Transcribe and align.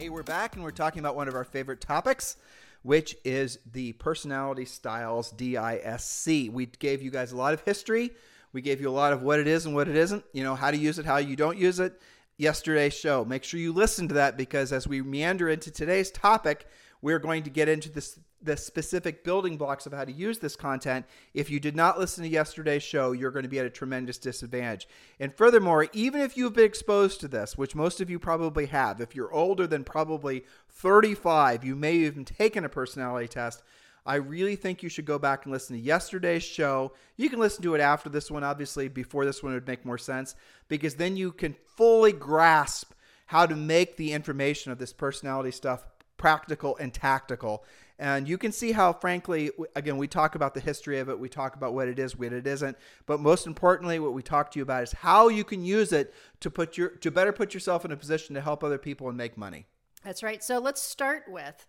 Hey, 0.00 0.08
we're 0.08 0.22
back 0.22 0.54
and 0.54 0.64
we're 0.64 0.70
talking 0.70 1.00
about 1.00 1.14
one 1.14 1.28
of 1.28 1.34
our 1.34 1.44
favorite 1.44 1.82
topics, 1.82 2.38
which 2.80 3.18
is 3.22 3.58
the 3.70 3.92
personality 3.92 4.64
styles 4.64 5.30
DISC. 5.30 6.26
We 6.26 6.64
gave 6.78 7.02
you 7.02 7.10
guys 7.10 7.32
a 7.32 7.36
lot 7.36 7.52
of 7.52 7.60
history. 7.60 8.12
We 8.54 8.62
gave 8.62 8.80
you 8.80 8.88
a 8.88 8.96
lot 8.96 9.12
of 9.12 9.20
what 9.20 9.40
it 9.40 9.46
is 9.46 9.66
and 9.66 9.74
what 9.74 9.88
it 9.88 9.96
isn't, 9.96 10.24
you 10.32 10.42
know, 10.42 10.54
how 10.54 10.70
to 10.70 10.76
use 10.78 10.98
it, 10.98 11.04
how 11.04 11.18
you 11.18 11.36
don't 11.36 11.58
use 11.58 11.80
it. 11.80 12.00
Yesterday's 12.38 12.94
show. 12.94 13.26
Make 13.26 13.44
sure 13.44 13.60
you 13.60 13.74
listen 13.74 14.08
to 14.08 14.14
that 14.14 14.38
because 14.38 14.72
as 14.72 14.88
we 14.88 15.02
meander 15.02 15.50
into 15.50 15.70
today's 15.70 16.10
topic, 16.10 16.66
we're 17.02 17.18
going 17.18 17.42
to 17.42 17.50
get 17.50 17.68
into 17.68 17.90
this 17.90 18.18
the 18.42 18.56
specific 18.56 19.22
building 19.22 19.56
blocks 19.56 19.86
of 19.86 19.92
how 19.92 20.04
to 20.04 20.12
use 20.12 20.38
this 20.38 20.56
content. 20.56 21.06
If 21.34 21.50
you 21.50 21.60
did 21.60 21.76
not 21.76 21.98
listen 21.98 22.24
to 22.24 22.30
yesterday's 22.30 22.82
show, 22.82 23.12
you're 23.12 23.30
going 23.30 23.42
to 23.42 23.48
be 23.48 23.58
at 23.58 23.66
a 23.66 23.70
tremendous 23.70 24.18
disadvantage. 24.18 24.88
And 25.18 25.34
furthermore, 25.34 25.88
even 25.92 26.20
if 26.20 26.36
you've 26.36 26.54
been 26.54 26.64
exposed 26.64 27.20
to 27.20 27.28
this, 27.28 27.58
which 27.58 27.74
most 27.74 28.00
of 28.00 28.08
you 28.08 28.18
probably 28.18 28.66
have, 28.66 29.00
if 29.00 29.14
you're 29.14 29.32
older 29.32 29.66
than 29.66 29.84
probably 29.84 30.44
35, 30.70 31.64
you 31.64 31.76
may 31.76 32.02
have 32.02 32.12
even 32.12 32.24
taken 32.24 32.64
a 32.64 32.68
personality 32.68 33.28
test. 33.28 33.62
I 34.06 34.14
really 34.14 34.56
think 34.56 34.82
you 34.82 34.88
should 34.88 35.04
go 35.04 35.18
back 35.18 35.44
and 35.44 35.52
listen 35.52 35.76
to 35.76 35.82
yesterday's 35.82 36.42
show. 36.42 36.92
You 37.16 37.28
can 37.28 37.38
listen 37.38 37.62
to 37.64 37.74
it 37.74 37.80
after 37.80 38.08
this 38.08 38.30
one, 38.30 38.42
obviously, 38.42 38.88
before 38.88 39.26
this 39.26 39.42
one 39.42 39.52
would 39.52 39.66
make 39.66 39.84
more 39.84 39.98
sense, 39.98 40.34
because 40.68 40.94
then 40.94 41.16
you 41.16 41.32
can 41.32 41.54
fully 41.76 42.12
grasp 42.12 42.92
how 43.26 43.44
to 43.46 43.54
make 43.54 43.96
the 43.96 44.12
information 44.12 44.72
of 44.72 44.78
this 44.78 44.92
personality 44.92 45.50
stuff 45.50 45.84
practical 46.16 46.76
and 46.78 46.92
tactical. 46.92 47.64
And 48.00 48.26
you 48.26 48.38
can 48.38 48.50
see 48.50 48.72
how, 48.72 48.94
frankly, 48.94 49.50
again, 49.76 49.98
we 49.98 50.08
talk 50.08 50.34
about 50.34 50.54
the 50.54 50.60
history 50.60 51.00
of 51.00 51.10
it, 51.10 51.18
we 51.18 51.28
talk 51.28 51.54
about 51.54 51.74
what 51.74 51.86
it 51.86 51.98
is, 51.98 52.16
what 52.16 52.32
it 52.32 52.46
isn't, 52.46 52.78
but 53.04 53.20
most 53.20 53.46
importantly, 53.46 53.98
what 53.98 54.14
we 54.14 54.22
talk 54.22 54.50
to 54.52 54.58
you 54.58 54.62
about 54.62 54.84
is 54.84 54.92
how 54.92 55.28
you 55.28 55.44
can 55.44 55.62
use 55.62 55.92
it 55.92 56.14
to 56.40 56.50
put 56.50 56.78
your 56.78 56.88
to 56.88 57.10
better 57.10 57.30
put 57.30 57.52
yourself 57.52 57.84
in 57.84 57.92
a 57.92 57.96
position 57.98 58.34
to 58.34 58.40
help 58.40 58.64
other 58.64 58.78
people 58.78 59.10
and 59.10 59.18
make 59.18 59.36
money. 59.36 59.66
That's 60.02 60.22
right. 60.22 60.42
So 60.42 60.58
let's 60.58 60.80
start 60.80 61.24
with 61.28 61.66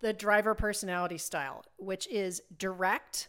the 0.00 0.12
driver 0.12 0.52
personality 0.52 1.16
style, 1.16 1.64
which 1.76 2.08
is 2.08 2.42
direct 2.58 3.28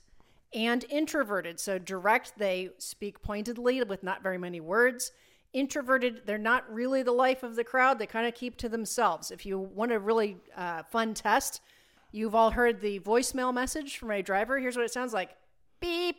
and 0.51 0.83
introverted. 0.89 1.59
So 1.59 1.77
direct, 1.77 2.33
they 2.39 2.71
speak 2.79 3.21
pointedly 3.21 3.83
with 3.83 4.01
not 4.01 4.23
very 4.23 4.39
many 4.39 4.59
words 4.59 5.11
introverted 5.51 6.21
they're 6.27 6.37
not 6.37 6.71
really 6.71 7.01
the 7.01 7.11
life 7.11 7.41
of 7.41 7.55
the 7.55 7.63
crowd 7.63 7.97
they 7.97 8.05
kind 8.05 8.27
of 8.27 8.35
keep 8.35 8.55
to 8.55 8.69
themselves 8.69 9.31
if 9.31 9.47
you 9.47 9.57
want 9.57 9.91
a 9.91 9.97
really 9.97 10.37
uh, 10.55 10.83
fun 10.83 11.11
test 11.11 11.59
You've 12.11 12.35
all 12.35 12.51
heard 12.51 12.81
the 12.81 12.99
voicemail 12.99 13.53
message 13.53 13.97
from 13.97 14.11
a 14.11 14.21
driver. 14.21 14.59
Here's 14.59 14.75
what 14.75 14.85
it 14.85 14.91
sounds 14.91 15.13
like 15.13 15.35
beep. 15.79 16.17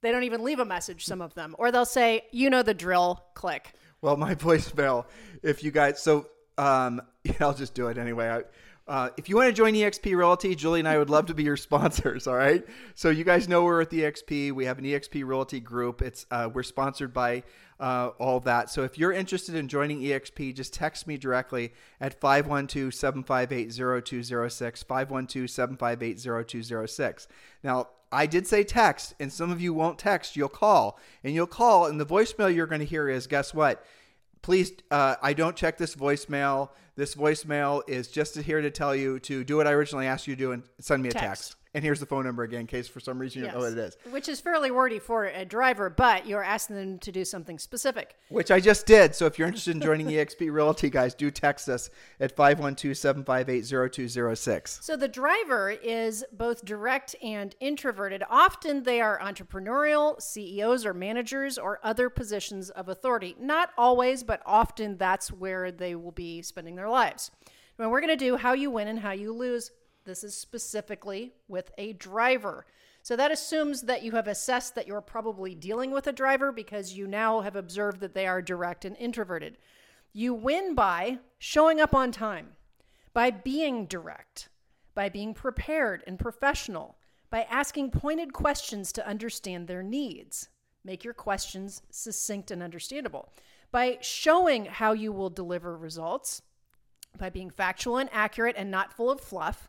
They 0.00 0.12
don't 0.12 0.22
even 0.22 0.44
leave 0.44 0.60
a 0.60 0.64
message, 0.64 1.04
some 1.04 1.20
of 1.20 1.34
them. 1.34 1.56
Or 1.58 1.72
they'll 1.72 1.84
say, 1.84 2.22
you 2.30 2.50
know 2.50 2.62
the 2.62 2.74
drill, 2.74 3.24
click. 3.34 3.72
Well, 4.00 4.16
my 4.16 4.34
voicemail, 4.36 5.06
if 5.42 5.64
you 5.64 5.70
guys, 5.70 6.00
so 6.00 6.26
um, 6.56 7.02
yeah, 7.24 7.32
I'll 7.40 7.54
just 7.54 7.74
do 7.74 7.88
it 7.88 7.98
anyway. 7.98 8.28
I, 8.28 8.42
uh, 8.88 9.10
if 9.16 9.28
you 9.28 9.36
want 9.36 9.48
to 9.48 9.52
join 9.52 9.74
EXP 9.74 10.16
Realty, 10.16 10.54
Julie 10.54 10.80
and 10.80 10.88
I 10.88 10.96
would 10.96 11.10
love 11.10 11.26
to 11.26 11.34
be 11.34 11.42
your 11.42 11.56
sponsors. 11.56 12.26
All 12.26 12.34
right. 12.34 12.64
So 12.94 13.10
you 13.10 13.22
guys 13.22 13.48
know 13.48 13.64
we're 13.64 13.82
at 13.82 13.90
the 13.90 14.00
EXP. 14.00 14.52
We 14.52 14.64
have 14.64 14.78
an 14.78 14.84
EXP 14.84 15.26
Realty 15.26 15.60
group. 15.60 16.02
It's 16.02 16.26
uh, 16.30 16.48
we're 16.52 16.62
sponsored 16.62 17.12
by 17.12 17.42
uh, 17.80 18.10
all 18.18 18.40
that. 18.40 18.70
So 18.70 18.82
if 18.82 18.98
you're 18.98 19.12
interested 19.12 19.54
in 19.54 19.68
joining 19.68 20.00
EXP, 20.00 20.54
just 20.54 20.74
text 20.74 21.06
me 21.06 21.16
directly 21.16 21.72
at 22.00 22.20
512-758-0206, 22.20 24.84
512-758-0206. 24.84 27.26
Now, 27.62 27.88
I 28.10 28.26
did 28.26 28.46
say 28.46 28.64
text, 28.64 29.14
and 29.20 29.30
some 29.32 29.50
of 29.50 29.60
you 29.60 29.74
won't 29.74 29.98
text. 29.98 30.34
You'll 30.34 30.48
call, 30.48 30.98
and 31.22 31.34
you'll 31.34 31.46
call, 31.46 31.84
and 31.86 32.00
the 32.00 32.06
voicemail 32.06 32.54
you're 32.54 32.66
going 32.66 32.80
to 32.80 32.86
hear 32.86 33.06
is, 33.08 33.26
guess 33.26 33.52
what? 33.52 33.84
Please, 34.40 34.72
uh, 34.90 35.16
I 35.20 35.34
don't 35.34 35.56
check 35.56 35.76
this 35.76 35.94
voicemail. 35.94 36.70
This 36.98 37.14
voicemail 37.14 37.88
is 37.88 38.08
just 38.08 38.36
here 38.36 38.60
to 38.60 38.72
tell 38.72 38.92
you 38.92 39.20
to 39.20 39.44
do 39.44 39.56
what 39.56 39.68
I 39.68 39.70
originally 39.70 40.08
asked 40.08 40.26
you 40.26 40.34
to 40.34 40.38
do 40.40 40.50
and 40.50 40.64
send 40.80 41.00
me 41.00 41.10
a 41.10 41.12
text. 41.12 41.26
text. 41.28 41.56
And 41.74 41.84
here's 41.84 42.00
the 42.00 42.06
phone 42.06 42.24
number 42.24 42.42
again, 42.44 42.60
in 42.60 42.66
case 42.66 42.88
for 42.88 43.00
some 43.00 43.18
reason 43.18 43.40
you 43.40 43.44
yes. 43.44 43.52
don't 43.52 43.62
know 43.62 43.68
what 43.68 43.78
it 43.78 43.78
is. 43.78 43.96
Which 44.10 44.28
is 44.28 44.40
fairly 44.40 44.70
wordy 44.70 44.98
for 44.98 45.26
a 45.26 45.44
driver, 45.44 45.90
but 45.90 46.26
you're 46.26 46.42
asking 46.42 46.76
them 46.76 46.98
to 47.00 47.12
do 47.12 47.24
something 47.24 47.58
specific. 47.58 48.16
Which 48.30 48.50
I 48.50 48.58
just 48.58 48.86
did. 48.86 49.14
So 49.14 49.26
if 49.26 49.38
you're 49.38 49.48
interested 49.48 49.74
in 49.74 49.82
joining 49.82 50.06
EXP 50.06 50.50
Realty, 50.50 50.88
guys, 50.88 51.14
do 51.14 51.30
text 51.30 51.68
us 51.68 51.90
at 52.20 52.34
512 52.34 52.96
758 52.96 53.92
0206. 53.92 54.78
So 54.82 54.96
the 54.96 55.08
driver 55.08 55.70
is 55.70 56.24
both 56.32 56.64
direct 56.64 57.14
and 57.22 57.54
introverted. 57.60 58.22
Often 58.30 58.84
they 58.84 59.00
are 59.00 59.18
entrepreneurial, 59.20 60.20
CEOs 60.22 60.86
or 60.86 60.94
managers, 60.94 61.58
or 61.58 61.80
other 61.82 62.08
positions 62.08 62.70
of 62.70 62.88
authority. 62.88 63.36
Not 63.38 63.70
always, 63.76 64.22
but 64.22 64.40
often 64.46 64.96
that's 64.96 65.30
where 65.30 65.70
they 65.70 65.94
will 65.94 66.12
be 66.12 66.40
spending 66.40 66.76
their 66.76 66.88
lives. 66.88 67.30
And 67.78 67.90
we're 67.90 68.00
going 68.00 68.16
to 68.16 68.24
do 68.24 68.36
how 68.36 68.54
you 68.54 68.70
win 68.70 68.88
and 68.88 68.98
how 68.98 69.12
you 69.12 69.32
lose 69.32 69.70
this 70.08 70.24
is 70.24 70.34
specifically 70.34 71.34
with 71.46 71.70
a 71.78 71.92
driver. 71.92 72.66
So 73.02 73.16
that 73.16 73.30
assumes 73.30 73.82
that 73.82 74.02
you 74.02 74.12
have 74.12 74.28
assessed 74.28 74.74
that 74.74 74.86
you're 74.86 75.00
probably 75.00 75.54
dealing 75.54 75.90
with 75.90 76.06
a 76.06 76.12
driver 76.12 76.52
because 76.52 76.94
you 76.94 77.06
now 77.06 77.40
have 77.40 77.56
observed 77.56 78.00
that 78.00 78.14
they 78.14 78.26
are 78.26 78.42
direct 78.42 78.84
and 78.84 78.96
introverted. 78.96 79.58
You 80.12 80.34
win 80.34 80.74
by 80.74 81.18
showing 81.38 81.80
up 81.80 81.94
on 81.94 82.12
time, 82.12 82.50
by 83.12 83.30
being 83.30 83.86
direct, 83.86 84.48
by 84.94 85.08
being 85.08 85.34
prepared 85.34 86.02
and 86.06 86.18
professional, 86.18 86.96
by 87.30 87.46
asking 87.50 87.90
pointed 87.90 88.32
questions 88.32 88.92
to 88.92 89.06
understand 89.06 89.68
their 89.68 89.82
needs. 89.82 90.48
Make 90.84 91.04
your 91.04 91.14
questions 91.14 91.82
succinct 91.90 92.50
and 92.50 92.62
understandable. 92.62 93.32
By 93.70 93.98
showing 94.00 94.64
how 94.64 94.92
you 94.92 95.12
will 95.12 95.30
deliver 95.30 95.76
results, 95.76 96.42
by 97.18 97.30
being 97.30 97.50
factual 97.50 97.98
and 97.98 98.08
accurate 98.12 98.56
and 98.58 98.70
not 98.70 98.92
full 98.92 99.10
of 99.10 99.20
fluff, 99.20 99.68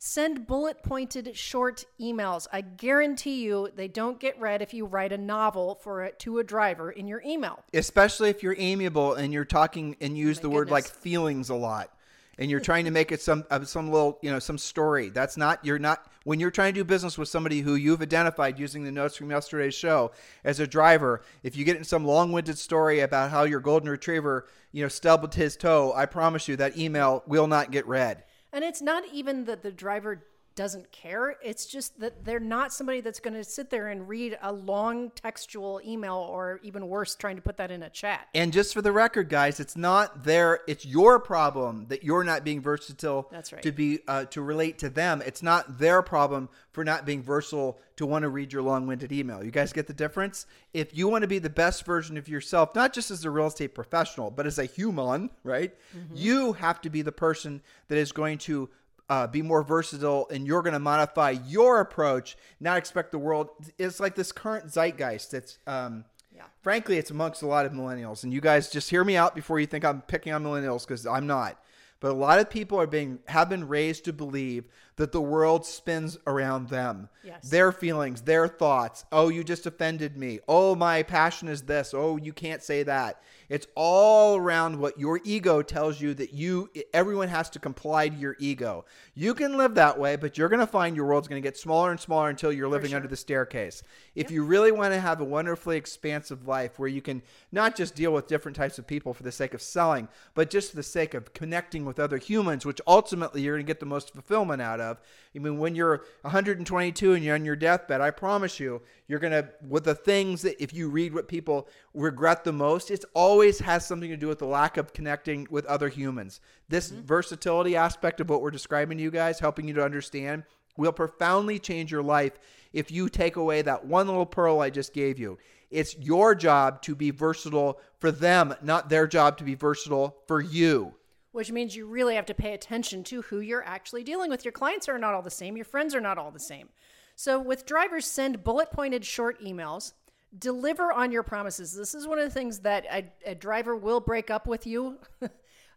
Send 0.00 0.46
bullet 0.46 0.84
pointed 0.84 1.36
short 1.36 1.84
emails. 2.00 2.46
I 2.52 2.60
guarantee 2.60 3.42
you 3.42 3.70
they 3.74 3.88
don't 3.88 4.20
get 4.20 4.38
read 4.38 4.62
if 4.62 4.72
you 4.72 4.86
write 4.86 5.12
a 5.12 5.18
novel 5.18 5.74
for 5.74 6.04
a, 6.04 6.12
to 6.12 6.38
a 6.38 6.44
driver 6.44 6.92
in 6.92 7.08
your 7.08 7.20
email. 7.26 7.64
Especially 7.74 8.30
if 8.30 8.40
you're 8.40 8.54
amiable 8.58 9.14
and 9.14 9.32
you're 9.32 9.44
talking 9.44 9.96
and 10.00 10.16
use 10.16 10.38
oh 10.38 10.42
the 10.42 10.50
word 10.50 10.70
like 10.70 10.86
feelings 10.86 11.50
a 11.50 11.56
lot. 11.56 11.92
And 12.38 12.48
you're 12.48 12.60
trying 12.70 12.84
to 12.84 12.92
make 12.92 13.10
it 13.10 13.20
some 13.20 13.44
uh, 13.50 13.64
some 13.64 13.90
little 13.90 14.20
you 14.22 14.30
know 14.30 14.38
some 14.38 14.56
story. 14.56 15.08
That's 15.08 15.36
not 15.36 15.64
you're 15.64 15.80
not 15.80 16.06
when 16.22 16.38
you're 16.38 16.52
trying 16.52 16.74
to 16.74 16.80
do 16.80 16.84
business 16.84 17.18
with 17.18 17.28
somebody 17.28 17.60
who 17.60 17.74
you've 17.74 18.00
identified 18.00 18.56
using 18.56 18.84
the 18.84 18.92
notes 18.92 19.16
from 19.16 19.32
yesterday's 19.32 19.74
show 19.74 20.12
as 20.44 20.60
a 20.60 20.66
driver. 20.68 21.22
If 21.42 21.56
you 21.56 21.64
get 21.64 21.76
in 21.76 21.82
some 21.82 22.04
long-winded 22.04 22.56
story 22.56 23.00
about 23.00 23.32
how 23.32 23.42
your 23.42 23.58
golden 23.58 23.88
retriever 23.88 24.46
you 24.70 24.84
know 24.84 24.88
stubbed 24.88 25.34
his 25.34 25.56
toe, 25.56 25.92
I 25.96 26.06
promise 26.06 26.46
you 26.46 26.54
that 26.54 26.78
email 26.78 27.24
will 27.26 27.48
not 27.48 27.72
get 27.72 27.84
read. 27.88 28.22
And 28.52 28.64
it's 28.64 28.80
not 28.80 29.04
even 29.12 29.44
that 29.44 29.62
the 29.62 29.70
driver 29.70 30.24
doesn't 30.58 30.90
care. 30.90 31.36
It's 31.40 31.66
just 31.66 32.00
that 32.00 32.24
they're 32.24 32.40
not 32.40 32.72
somebody 32.72 33.00
that's 33.00 33.20
going 33.20 33.34
to 33.34 33.44
sit 33.44 33.70
there 33.70 33.90
and 33.90 34.08
read 34.08 34.36
a 34.42 34.52
long 34.52 35.12
textual 35.12 35.80
email 35.86 36.16
or 36.16 36.58
even 36.64 36.88
worse, 36.88 37.14
trying 37.14 37.36
to 37.36 37.42
put 37.42 37.58
that 37.58 37.70
in 37.70 37.84
a 37.84 37.88
chat. 37.88 38.26
And 38.34 38.52
just 38.52 38.74
for 38.74 38.82
the 38.82 38.90
record, 38.90 39.28
guys, 39.28 39.60
it's 39.60 39.76
not 39.76 40.24
their, 40.24 40.62
it's 40.66 40.84
your 40.84 41.20
problem 41.20 41.86
that 41.90 42.02
you're 42.02 42.24
not 42.24 42.42
being 42.42 42.60
versatile 42.60 43.28
that's 43.30 43.52
right. 43.52 43.62
to 43.62 43.70
be, 43.70 44.00
uh, 44.08 44.24
to 44.24 44.42
relate 44.42 44.78
to 44.78 44.90
them. 44.90 45.22
It's 45.24 45.44
not 45.44 45.78
their 45.78 46.02
problem 46.02 46.48
for 46.72 46.82
not 46.82 47.06
being 47.06 47.22
versatile 47.22 47.78
to 47.94 48.04
want 48.04 48.24
to 48.24 48.28
read 48.28 48.52
your 48.52 48.62
long 48.62 48.88
winded 48.88 49.12
email. 49.12 49.44
You 49.44 49.52
guys 49.52 49.72
get 49.72 49.86
the 49.86 49.94
difference? 49.94 50.44
If 50.74 50.96
you 50.96 51.06
want 51.06 51.22
to 51.22 51.28
be 51.28 51.38
the 51.38 51.48
best 51.48 51.86
version 51.86 52.16
of 52.16 52.28
yourself, 52.28 52.74
not 52.74 52.92
just 52.92 53.12
as 53.12 53.24
a 53.24 53.30
real 53.30 53.46
estate 53.46 53.76
professional, 53.76 54.32
but 54.32 54.44
as 54.44 54.58
a 54.58 54.64
human, 54.64 55.30
right? 55.44 55.72
Mm-hmm. 55.96 56.16
You 56.16 56.54
have 56.54 56.80
to 56.80 56.90
be 56.90 57.02
the 57.02 57.12
person 57.12 57.62
that 57.86 57.98
is 57.98 58.10
going 58.10 58.38
to 58.38 58.68
uh, 59.08 59.26
be 59.26 59.42
more 59.42 59.62
versatile 59.62 60.28
and 60.30 60.46
you're 60.46 60.62
going 60.62 60.74
to 60.74 60.78
modify 60.78 61.30
your 61.46 61.80
approach, 61.80 62.36
not 62.60 62.76
expect 62.76 63.12
the 63.12 63.18
world. 63.18 63.48
It's 63.78 64.00
like 64.00 64.14
this 64.14 64.32
current 64.32 64.66
zeitgeist 64.66 65.30
that's, 65.30 65.58
um, 65.66 66.04
yeah. 66.34 66.42
frankly, 66.62 66.98
it's 66.98 67.10
amongst 67.10 67.42
a 67.42 67.46
lot 67.46 67.66
of 67.66 67.72
millennials. 67.72 68.24
And 68.24 68.32
you 68.32 68.40
guys 68.40 68.70
just 68.70 68.90
hear 68.90 69.04
me 69.04 69.16
out 69.16 69.34
before 69.34 69.58
you 69.60 69.66
think 69.66 69.84
I'm 69.84 70.02
picking 70.02 70.32
on 70.32 70.44
millennials 70.44 70.86
because 70.86 71.06
I'm 71.06 71.26
not. 71.26 71.58
But 72.00 72.12
a 72.12 72.14
lot 72.14 72.38
of 72.38 72.48
people 72.48 72.80
are 72.80 72.86
being 72.86 73.18
have 73.26 73.48
been 73.48 73.66
raised 73.66 74.04
to 74.04 74.12
believe 74.12 74.68
that 74.98 75.12
the 75.12 75.20
world 75.20 75.64
spins 75.64 76.18
around 76.26 76.68
them. 76.68 77.08
Yes. 77.24 77.48
Their 77.50 77.72
feelings, 77.72 78.22
their 78.22 78.48
thoughts. 78.48 79.04
Oh, 79.12 79.28
you 79.28 79.44
just 79.44 79.64
offended 79.64 80.16
me. 80.16 80.40
Oh, 80.48 80.74
my 80.74 81.02
passion 81.04 81.48
is 81.48 81.62
this. 81.62 81.94
Oh, 81.94 82.16
you 82.16 82.32
can't 82.32 82.62
say 82.62 82.82
that. 82.82 83.22
It's 83.48 83.66
all 83.74 84.36
around 84.36 84.78
what 84.78 84.98
your 84.98 85.20
ego 85.24 85.62
tells 85.62 86.00
you 86.00 86.12
that 86.14 86.34
you 86.34 86.70
everyone 86.92 87.28
has 87.28 87.48
to 87.50 87.58
comply 87.58 88.08
to 88.08 88.14
your 88.14 88.36
ego. 88.38 88.84
You 89.14 89.34
can 89.34 89.56
live 89.56 89.74
that 89.76 89.98
way, 89.98 90.16
but 90.16 90.36
you're 90.36 90.50
going 90.50 90.60
to 90.60 90.66
find 90.66 90.94
your 90.94 91.06
world's 91.06 91.28
going 91.28 91.40
to 91.40 91.46
get 91.46 91.56
smaller 91.56 91.90
and 91.90 91.98
smaller 91.98 92.28
until 92.28 92.52
you're 92.52 92.68
living 92.68 92.92
under 92.92 93.08
the 93.08 93.16
staircase. 93.16 93.82
If 94.14 94.30
you 94.30 94.44
really 94.44 94.72
want 94.72 94.92
to 94.92 95.00
have 95.00 95.20
a 95.20 95.24
wonderfully 95.24 95.76
expansive 95.76 96.46
life 96.46 96.78
where 96.78 96.88
you 96.88 97.00
can 97.00 97.22
not 97.52 97.76
just 97.76 97.94
deal 97.94 98.12
with 98.12 98.26
different 98.26 98.56
types 98.56 98.78
of 98.78 98.86
people 98.86 99.14
for 99.14 99.22
the 99.22 99.32
sake 99.32 99.54
of 99.54 99.62
selling, 99.62 100.08
but 100.34 100.50
just 100.50 100.70
for 100.70 100.76
the 100.76 100.82
sake 100.82 101.14
of 101.14 101.32
connecting 101.34 101.84
with 101.84 101.98
other 101.98 102.18
humans, 102.18 102.66
which 102.66 102.80
ultimately 102.86 103.42
you're 103.42 103.56
going 103.56 103.64
to 103.64 103.70
get 103.70 103.80
the 103.80 103.86
most 103.86 104.12
fulfillment 104.12 104.60
out 104.60 104.80
of. 104.80 104.87
I 105.34 105.38
mean, 105.38 105.58
when 105.58 105.74
you're 105.74 106.04
122 106.22 107.14
and 107.14 107.24
you're 107.24 107.34
on 107.34 107.44
your 107.44 107.56
deathbed, 107.56 108.00
I 108.00 108.10
promise 108.10 108.58
you, 108.58 108.80
you're 109.06 109.18
going 109.18 109.32
to, 109.32 109.48
with 109.68 109.84
the 109.84 109.94
things 109.94 110.42
that 110.42 110.62
if 110.62 110.72
you 110.72 110.88
read 110.88 111.14
what 111.14 111.28
people 111.28 111.68
regret 111.94 112.44
the 112.44 112.52
most, 112.52 112.90
it 112.90 113.04
always 113.14 113.58
has 113.60 113.86
something 113.86 114.10
to 114.10 114.16
do 114.16 114.28
with 114.28 114.38
the 114.38 114.46
lack 114.46 114.76
of 114.76 114.92
connecting 114.92 115.46
with 115.50 115.66
other 115.66 115.88
humans. 115.88 116.40
This 116.68 116.90
mm-hmm. 116.90 117.02
versatility 117.02 117.76
aspect 117.76 118.20
of 118.20 118.30
what 118.30 118.42
we're 118.42 118.50
describing 118.50 118.98
to 118.98 119.04
you 119.04 119.10
guys, 119.10 119.38
helping 119.38 119.68
you 119.68 119.74
to 119.74 119.84
understand, 119.84 120.44
will 120.76 120.92
profoundly 120.92 121.58
change 121.58 121.90
your 121.90 122.02
life 122.02 122.38
if 122.72 122.90
you 122.90 123.08
take 123.08 123.36
away 123.36 123.62
that 123.62 123.84
one 123.84 124.06
little 124.06 124.26
pearl 124.26 124.60
I 124.60 124.70
just 124.70 124.94
gave 124.94 125.18
you. 125.18 125.38
It's 125.70 125.96
your 125.98 126.34
job 126.34 126.80
to 126.82 126.94
be 126.94 127.10
versatile 127.10 127.80
for 127.98 128.10
them, 128.10 128.54
not 128.62 128.88
their 128.88 129.06
job 129.06 129.36
to 129.38 129.44
be 129.44 129.54
versatile 129.54 130.16
for 130.26 130.40
you. 130.40 130.94
Which 131.32 131.52
means 131.52 131.76
you 131.76 131.86
really 131.86 132.14
have 132.14 132.26
to 132.26 132.34
pay 132.34 132.54
attention 132.54 133.04
to 133.04 133.22
who 133.22 133.40
you're 133.40 133.64
actually 133.64 134.02
dealing 134.02 134.30
with. 134.30 134.44
Your 134.44 134.52
clients 134.52 134.88
are 134.88 134.98
not 134.98 135.14
all 135.14 135.22
the 135.22 135.30
same, 135.30 135.56
your 135.56 135.64
friends 135.64 135.94
are 135.94 136.00
not 136.00 136.18
all 136.18 136.30
the 136.30 136.40
same. 136.40 136.68
So, 137.14 137.40
with 137.40 137.66
drivers, 137.66 138.06
send 138.06 138.44
bullet 138.44 138.70
pointed 138.70 139.04
short 139.04 139.40
emails. 139.42 139.92
Deliver 140.38 140.92
on 140.92 141.10
your 141.10 141.22
promises. 141.22 141.74
This 141.74 141.94
is 141.94 142.06
one 142.06 142.18
of 142.18 142.24
the 142.24 142.30
things 142.30 142.60
that 142.60 142.84
a, 142.92 143.30
a 143.30 143.34
driver 143.34 143.74
will 143.74 143.98
break 143.98 144.30
up 144.30 144.46
with 144.46 144.66
you, 144.66 144.98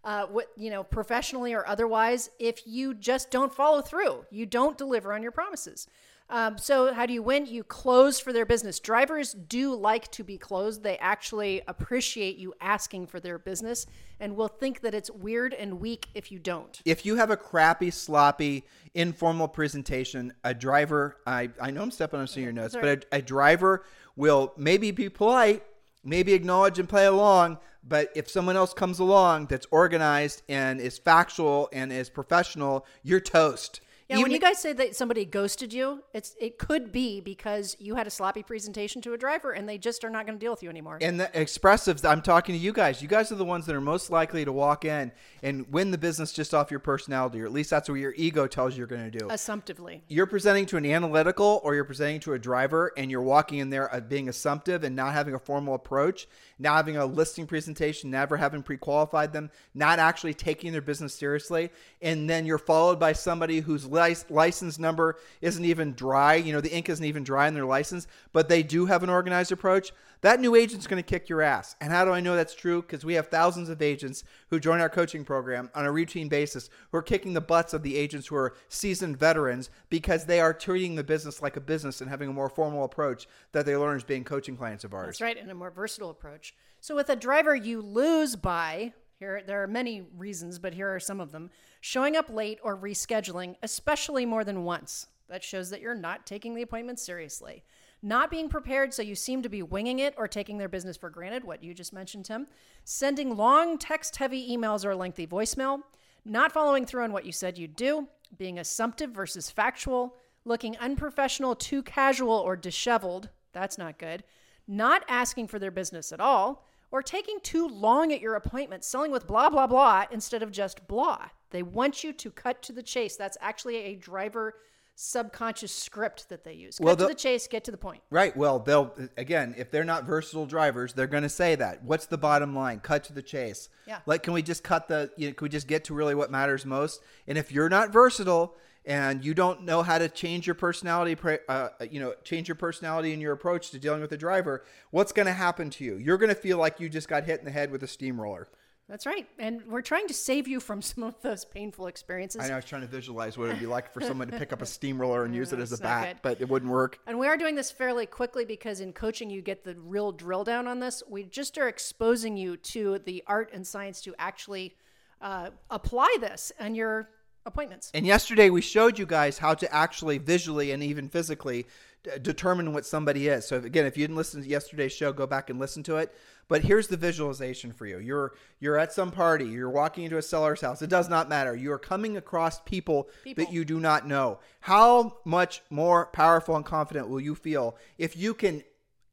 uh, 0.04 0.26
what 0.26 0.48
you 0.56 0.70
know, 0.70 0.84
professionally 0.84 1.54
or 1.54 1.68
otherwise, 1.68 2.30
if 2.40 2.66
you 2.66 2.94
just 2.94 3.30
don't 3.32 3.54
follow 3.54 3.82
through. 3.82 4.26
You 4.32 4.46
don't 4.46 4.78
deliver 4.78 5.14
on 5.14 5.22
your 5.22 5.32
promises. 5.32 5.88
Um, 6.32 6.58
so, 6.58 6.94
how 6.94 7.06
do 7.06 7.12
you 7.12 7.22
win? 7.22 7.46
You 7.46 7.62
close 7.62 8.18
for 8.18 8.32
their 8.32 8.46
business. 8.46 8.80
Drivers 8.80 9.34
do 9.34 9.76
like 9.76 10.10
to 10.12 10.24
be 10.24 10.38
closed. 10.38 10.82
They 10.82 10.98
actually 10.98 11.62
appreciate 11.68 12.38
you 12.38 12.54
asking 12.62 13.08
for 13.08 13.20
their 13.20 13.38
business 13.38 13.86
and 14.22 14.38
will 14.38 14.48
think 14.48 14.80
that 14.82 14.94
it's 14.94 15.12
weird 15.12 15.54
and 15.54 15.82
weak 15.82 16.08
if 16.16 16.32
you 16.32 16.40
don't. 16.40 16.82
if 16.86 17.06
you 17.06 17.18
have 17.18 17.32
a 17.32 17.38
crappy, 17.38 17.92
sloppy, 17.92 18.64
informal 18.94 19.50
presentation, 19.50 20.32
a 20.46 20.54
driver, 20.54 21.18
I, 21.28 21.50
I 21.60 21.70
know 21.70 21.82
I'm 21.82 21.92
stepping 21.92 22.22
on 22.22 22.28
some 22.28 22.42
of 22.42 22.44
your 22.46 22.54
notes, 22.54 22.78
but 22.80 23.06
a, 23.12 23.18
a 23.18 23.22
driver 23.22 23.84
will 24.16 24.54
maybe 24.56 24.92
be 24.92 25.10
polite, 25.10 25.64
maybe 26.02 26.32
acknowledge 26.32 26.80
and 26.80 26.88
play 26.88 27.08
along. 27.08 27.58
But 27.84 28.12
if 28.16 28.30
someone 28.30 28.56
else 28.56 28.74
comes 28.74 29.00
along 29.00 29.48
that's 29.48 29.66
organized 29.72 30.44
and 30.48 30.80
is 30.80 30.98
factual 30.98 31.70
and 31.74 31.92
is 31.92 32.10
professional, 32.10 32.86
you're 33.04 33.20
toast. 33.20 33.82
Yeah, 34.12 34.18
when 34.18 34.32
Even- 34.32 34.32
you 34.34 34.40
guys 34.40 34.58
say 34.60 34.74
that 34.74 34.94
somebody 34.94 35.24
ghosted 35.24 35.72
you, 35.72 36.04
it's 36.14 36.36
it 36.38 36.58
could 36.58 36.92
be 36.92 37.22
because 37.22 37.78
you 37.80 37.96
had 37.96 38.08
a 38.08 38.10
sloppy 38.10 38.44
presentation 38.44 39.02
to 39.04 39.14
a 39.14 39.18
driver 39.18 39.54
and 39.54 39.70
they 39.70 39.78
just 39.78 40.04
are 40.04 40.10
not 40.10 40.26
going 40.26 40.38
to 40.38 40.44
deal 40.44 40.52
with 40.52 40.62
you 40.62 40.70
anymore. 40.70 40.98
And 41.00 41.18
the 41.18 41.28
expressives, 41.28 42.04
I'm 42.04 42.22
talking 42.22 42.54
to 42.54 42.60
you 42.60 42.74
guys. 42.74 43.02
You 43.02 43.08
guys 43.08 43.32
are 43.32 43.36
the 43.36 43.46
ones 43.46 43.66
that 43.68 43.76
are 43.76 43.80
most 43.80 44.10
likely 44.10 44.44
to 44.44 44.52
walk 44.52 44.84
in 44.84 45.14
and 45.44 45.66
win 45.72 45.92
the 45.92 45.98
business 45.98 46.34
just 46.34 46.54
off 46.54 46.70
your 46.72 46.82
personality, 46.82 47.40
or 47.40 47.46
at 47.46 47.54
least 47.54 47.70
that's 47.70 47.88
what 47.88 47.96
your 47.96 48.14
ego 48.18 48.48
tells 48.48 48.74
you 48.74 48.80
you're 48.80 48.88
going 48.88 49.10
to 49.10 49.18
do. 49.18 49.30
Assumptively. 49.30 50.04
you're 50.10 50.26
presenting 50.26 50.66
to 50.66 50.76
an 50.76 50.86
analytical 50.86 51.62
or 51.64 51.74
you're 51.74 51.86
presenting 51.86 52.20
to 52.20 52.34
a 52.34 52.40
driver 52.40 52.92
and 52.98 53.10
you're 53.10 53.22
walking 53.22 53.60
in 53.60 53.70
there 53.70 54.06
being 54.10 54.28
assumptive 54.28 54.84
and 54.84 54.94
not 54.94 55.14
having 55.14 55.36
a 55.36 55.40
formal 55.40 55.74
approach, 55.74 56.28
not 56.60 56.76
having 56.76 56.98
a 56.98 57.06
listing 57.06 57.48
presentation, 57.48 58.12
never 58.12 58.36
having 58.36 58.62
pre-qualified 58.62 59.32
them, 59.32 59.50
not 59.74 60.00
actually 60.00 60.34
taking 60.34 60.74
their 60.74 60.82
business 60.82 61.14
seriously, 61.14 61.70
and 62.02 62.30
then 62.30 62.46
you're 62.46 62.58
followed 62.58 63.00
by 63.00 63.14
somebody 63.14 63.62
whose 63.62 63.86
lic- 64.02 64.30
license 64.30 64.80
number 64.80 65.18
isn't 65.42 65.66
even 65.66 65.94
dry, 65.94 66.36
you 66.36 66.54
know, 66.54 66.62
the 66.62 66.74
ink 66.76 66.90
isn't 66.90 67.06
even 67.06 67.24
dry 67.24 67.48
in 67.48 67.54
their 67.54 67.66
license, 67.66 68.08
but 68.34 68.50
they 68.50 68.64
do 68.64 68.86
have 68.86 69.04
an 69.04 69.10
organized 69.10 69.52
approach. 69.52 69.92
That 70.22 70.40
new 70.40 70.56
agent's 70.56 70.86
going 70.86 71.02
to 71.02 71.10
kick 71.10 71.30
your 71.30 71.42
ass. 71.42 71.76
And 71.82 71.92
how 71.92 72.06
do 72.06 72.12
I 72.12 72.20
know 72.20 72.36
that's 72.36 72.54
true? 72.54 72.82
Because 72.84 73.04
we 73.04 73.16
have 73.16 73.30
thousands 73.30 73.70
of 73.70 73.82
agents 73.82 74.24
who 74.50 74.60
join 74.60 74.80
our 74.80 74.90
coaching 74.90 75.26
program 75.26 75.72
on 75.74 75.86
a 75.86 75.92
routine 75.92 76.30
basis 76.30 76.70
who 76.92 76.98
are 77.00 77.02
kicking 77.02 77.34
the 77.34 77.42
butts 77.42 77.74
of 77.74 77.82
the 77.82 77.98
agents 77.98 78.28
who 78.28 78.36
are 78.36 78.54
seasoned 78.70 79.18
veterans 79.18 79.72
because 79.90 80.26
they 80.26 80.40
are 80.40 80.54
treating 80.54 80.96
the 80.96 81.04
business 81.04 81.42
like 81.42 81.58
a 81.58 81.62
business 81.62 82.02
and 82.02 82.10
having 82.10 82.30
a 82.30 82.34
more 82.34 82.50
formal 82.50 82.84
approach 82.84 83.28
that 83.52 83.66
they 83.66 83.76
learn 83.76 83.96
as 83.96 84.04
being 84.04 84.24
coaching 84.24 84.56
clients 84.56 84.84
of 84.84 84.94
ours. 84.94 85.08
That's 85.08 85.22
right, 85.22 85.38
and 85.38 85.50
a 85.50 85.56
more 85.56 85.72
versatile 85.72 86.12
approach. 86.12 86.54
So 86.80 86.96
with 86.96 87.10
a 87.10 87.16
driver, 87.16 87.56
you 87.56 87.82
lose 87.82 88.36
by 88.36 88.94
here. 89.18 89.42
There 89.46 89.64
are 89.64 89.68
many 89.68 90.04
reasons, 90.18 90.60
but 90.60 90.74
here 90.74 90.94
are 90.94 91.00
some 91.00 91.20
of 91.20 91.32
them: 91.32 91.50
showing 91.82 92.16
up 92.16 92.30
late 92.30 92.60
or 92.64 92.78
rescheduling, 92.78 93.56
especially 93.62 94.26
more 94.26 94.46
than 94.46 94.64
once. 94.64 95.08
That 95.28 95.44
shows 95.44 95.70
that 95.70 95.82
you're 95.82 95.94
not 95.94 96.26
taking 96.26 96.56
the 96.56 96.62
appointment 96.62 97.00
seriously. 97.00 97.64
Not 98.02 98.32
being 98.32 98.50
prepared, 98.50 98.94
so 98.94 99.02
you 99.02 99.16
seem 99.16 99.44
to 99.44 99.50
be 99.50 99.62
winging 99.62 100.00
it 100.00 100.14
or 100.18 100.28
taking 100.28 100.58
their 100.58 100.70
business 100.70 100.98
for 100.98 101.10
granted, 101.10 101.44
what 101.44 101.64
you 101.64 101.74
just 101.74 101.94
mentioned, 101.94 102.26
Tim. 102.26 102.48
Sending 102.86 103.36
long 103.36 103.78
text 103.78 104.16
heavy 104.16 104.56
emails 104.56 104.86
or 104.86 104.96
lengthy 104.96 105.28
voicemail. 105.28 105.82
Not 106.24 106.52
following 106.52 106.86
through 106.86 107.04
on 107.04 107.12
what 107.12 107.26
you 107.26 107.32
said 107.32 107.58
you'd 107.58 107.76
do. 107.76 108.08
Being 108.38 108.60
assumptive 108.60 109.12
versus 109.12 109.52
factual. 109.52 110.16
Looking 110.46 110.78
unprofessional, 110.78 111.56
too 111.56 111.84
casual, 111.84 112.34
or 112.38 112.56
disheveled. 112.56 113.30
That's 113.54 113.78
not 113.78 114.00
good 114.00 114.24
not 114.72 115.04
asking 115.08 115.48
for 115.48 115.60
their 115.60 115.72
business 115.72 116.12
at 116.12 116.20
all, 116.20 116.66
or 116.92 117.02
taking 117.02 117.40
too 117.42 117.68
long 117.68 118.12
at 118.12 118.22
your 118.22 118.36
appointment, 118.36 118.84
selling 118.84 119.12
with 119.12 119.28
blah, 119.28 119.50
blah, 119.50 119.68
blah 119.68 120.06
instead 120.12 120.44
of 120.44 120.52
just 120.52 120.88
blah. 120.88 121.28
They 121.52 121.64
want 121.64 122.04
you 122.04 122.14
to 122.14 122.32
cut 122.32 122.62
to 122.64 122.74
the 122.74 122.84
chase. 122.84 123.16
That's 123.18 123.38
actually 123.42 123.78
a 123.78 123.96
driver 123.96 124.56
subconscious 124.96 125.72
script 125.72 126.30
that 126.30 126.44
they 126.44 126.54
use. 126.54 126.78
Cut 126.78 126.86
Well, 126.86 126.96
to 126.98 127.08
the- 127.08 127.16
chase, 127.16 127.48
get 127.48 127.64
to 127.64 127.72
the 127.72 127.78
point. 127.78 128.04
Right. 128.10 128.36
Well, 128.38 128.60
they'll 128.60 128.94
again, 129.18 129.56
if 129.58 129.72
they're 129.72 129.84
not 129.84 130.04
versatile 130.04 130.46
drivers, 130.46 130.94
they're 130.94 131.08
going 131.08 131.24
to 131.24 131.30
say 131.30 131.56
that. 131.56 131.84
What's 131.84 132.06
the 132.06 132.18
bottom 132.18 132.56
line? 132.56 132.80
Cut 132.82 133.04
to 133.06 133.14
the 133.14 133.22
chase. 133.24 133.70
Yeah. 133.88 134.00
Like, 134.06 134.24
can 134.24 134.34
we 134.34 134.42
just 134.42 134.64
cut 134.64 134.88
the? 134.88 135.10
You 135.18 135.30
know, 135.30 135.34
can 135.34 135.46
we 135.46 135.50
just 135.50 135.68
get 135.68 135.86
to 135.86 135.94
really 135.94 136.14
what 136.14 136.30
matters 136.30 136.66
most? 136.66 137.02
And 137.28 137.38
if 137.38 137.52
you're 137.52 137.70
not 137.70 137.92
versatile 137.92 138.56
and 138.86 139.24
you 139.24 139.34
don't 139.34 139.64
know 139.64 139.84
how 139.84 139.98
to 139.98 140.10
change 140.10 140.48
your 140.48 140.56
personality, 140.56 141.16
uh, 141.48 141.70
you 141.90 142.00
know, 142.00 142.14
change 142.24 142.48
your 142.48 142.56
personality 142.56 143.14
and 143.14 143.22
your 143.22 143.34
approach 143.34 143.70
to 143.72 143.80
dealing 143.80 144.02
with 144.02 144.12
a 144.12 144.18
driver, 144.18 144.64
what's 144.90 145.12
going 145.12 145.28
to 145.28 145.34
happen 145.34 145.70
to 145.70 145.84
you? 145.84 145.98
You're 145.98 146.18
going 146.18 146.30
to 146.30 146.36
feel 146.36 146.58
like 146.58 146.80
you 146.80 146.90
just 146.90 147.08
got 147.08 147.26
hit 147.26 147.40
in 147.40 147.46
the 147.46 147.52
head 147.52 147.72
with 147.72 147.84
a 147.84 147.88
steamroller. 147.88 148.48
That's 148.90 149.06
right. 149.06 149.26
And 149.40 149.62
we're 149.68 149.84
trying 149.84 150.08
to 150.08 150.14
save 150.14 150.50
you 150.50 150.60
from 150.60 150.82
some 150.82 151.04
of 151.04 151.16
those 151.22 151.46
painful 151.46 151.88
experiences. 151.88 152.42
I 152.42 152.48
know 152.48 152.54
I 152.54 152.56
was 152.58 152.66
trying 152.66 152.82
to 152.82 152.88
visualize 152.88 153.38
what 153.38 153.46
it 153.46 153.54
would 153.54 153.60
be 153.60 153.66
like 153.66 153.94
for 153.94 154.02
someone 154.02 154.30
to 154.30 154.38
pick 154.38 154.52
up 154.52 154.62
a 154.62 154.66
steamroller 154.66 155.24
and 155.24 155.34
use 155.36 155.54
it 155.54 155.60
as 155.60 155.72
a 155.72 155.78
bat, 155.78 156.18
but 156.22 156.42
it 156.42 156.50
wouldn't 156.50 156.72
work. 156.72 157.00
And 157.08 157.18
we 157.18 157.28
are 157.28 157.38
doing 157.38 157.56
this 157.56 157.72
fairly 157.72 158.06
quickly 158.06 158.44
because 158.44 158.82
in 158.82 158.92
coaching, 158.92 159.30
you 159.30 159.42
get 159.42 159.64
the 159.64 159.76
real 159.76 160.12
drill 160.12 160.44
down 160.44 160.68
on 160.68 160.80
this. 160.80 161.04
We 161.08 161.24
just 161.24 161.58
are 161.58 161.70
exposing 161.70 162.36
you 162.36 162.58
to 162.58 163.00
the 163.00 163.24
art 163.28 163.52
and 163.54 163.66
science 163.66 164.02
to 164.02 164.16
actually 164.20 164.76
uh, 165.22 165.52
apply 165.70 166.18
this 166.20 166.52
on 166.60 166.76
your 166.76 167.10
appointments. 167.46 167.92
And 167.94 168.06
yesterday 168.06 168.50
we 168.50 168.62
showed 168.62 169.00
you 169.00 169.06
guys 169.06 169.38
how 169.38 169.54
to 169.56 169.74
actually 169.74 170.18
visually 170.18 170.72
and 170.72 170.84
even 170.84 171.10
physically 171.10 171.68
d- 172.04 172.12
determine 172.22 172.74
what 172.74 172.86
somebody 172.86 173.28
is. 173.28 173.48
So 173.48 173.58
again, 173.58 173.86
if 173.86 173.98
you 173.98 174.04
didn't 174.04 174.18
listen 174.18 174.42
to 174.42 174.48
yesterday's 174.48 174.94
show, 174.94 175.12
go 175.14 175.28
back 175.28 175.50
and 175.50 175.60
listen 175.60 175.84
to 175.84 175.98
it. 175.98 176.14
But 176.48 176.64
here's 176.64 176.88
the 176.88 176.98
visualization 176.98 177.72
for 177.72 177.86
you. 177.86 178.00
You're 178.00 178.34
you're 178.60 178.78
at 178.78 178.92
some 178.92 179.10
party, 179.10 179.46
you're 179.46 179.70
walking 179.70 180.04
into 180.04 180.18
a 180.18 180.22
seller's 180.22 180.60
house. 180.60 180.82
It 180.82 180.90
does 180.90 181.08
not 181.08 181.30
matter. 181.30 181.56
You 181.56 181.72
are 181.72 181.80
coming 181.80 182.18
across 182.18 182.60
people, 182.62 183.10
People. 183.24 183.46
that 183.46 183.54
you 183.54 183.64
do 183.64 183.80
not 183.80 184.06
know. 184.06 184.40
How 184.60 185.18
much 185.24 185.62
more 185.70 186.08
powerful 186.08 186.56
and 186.58 186.66
confident 186.66 187.08
will 187.08 187.22
you 187.22 187.36
feel 187.36 187.78
if 187.98 188.18
you 188.18 188.34
can 188.34 188.64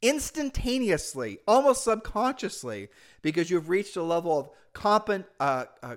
instantaneously, 0.02 1.38
almost 1.46 1.84
subconsciously, 1.84 2.88
because 3.22 3.50
you've 3.50 3.68
reached 3.68 3.96
a 3.96 4.02
level 4.02 4.38
of 4.38 4.50
competent 4.72 5.26
uh, 5.40 5.64
uh, 5.82 5.96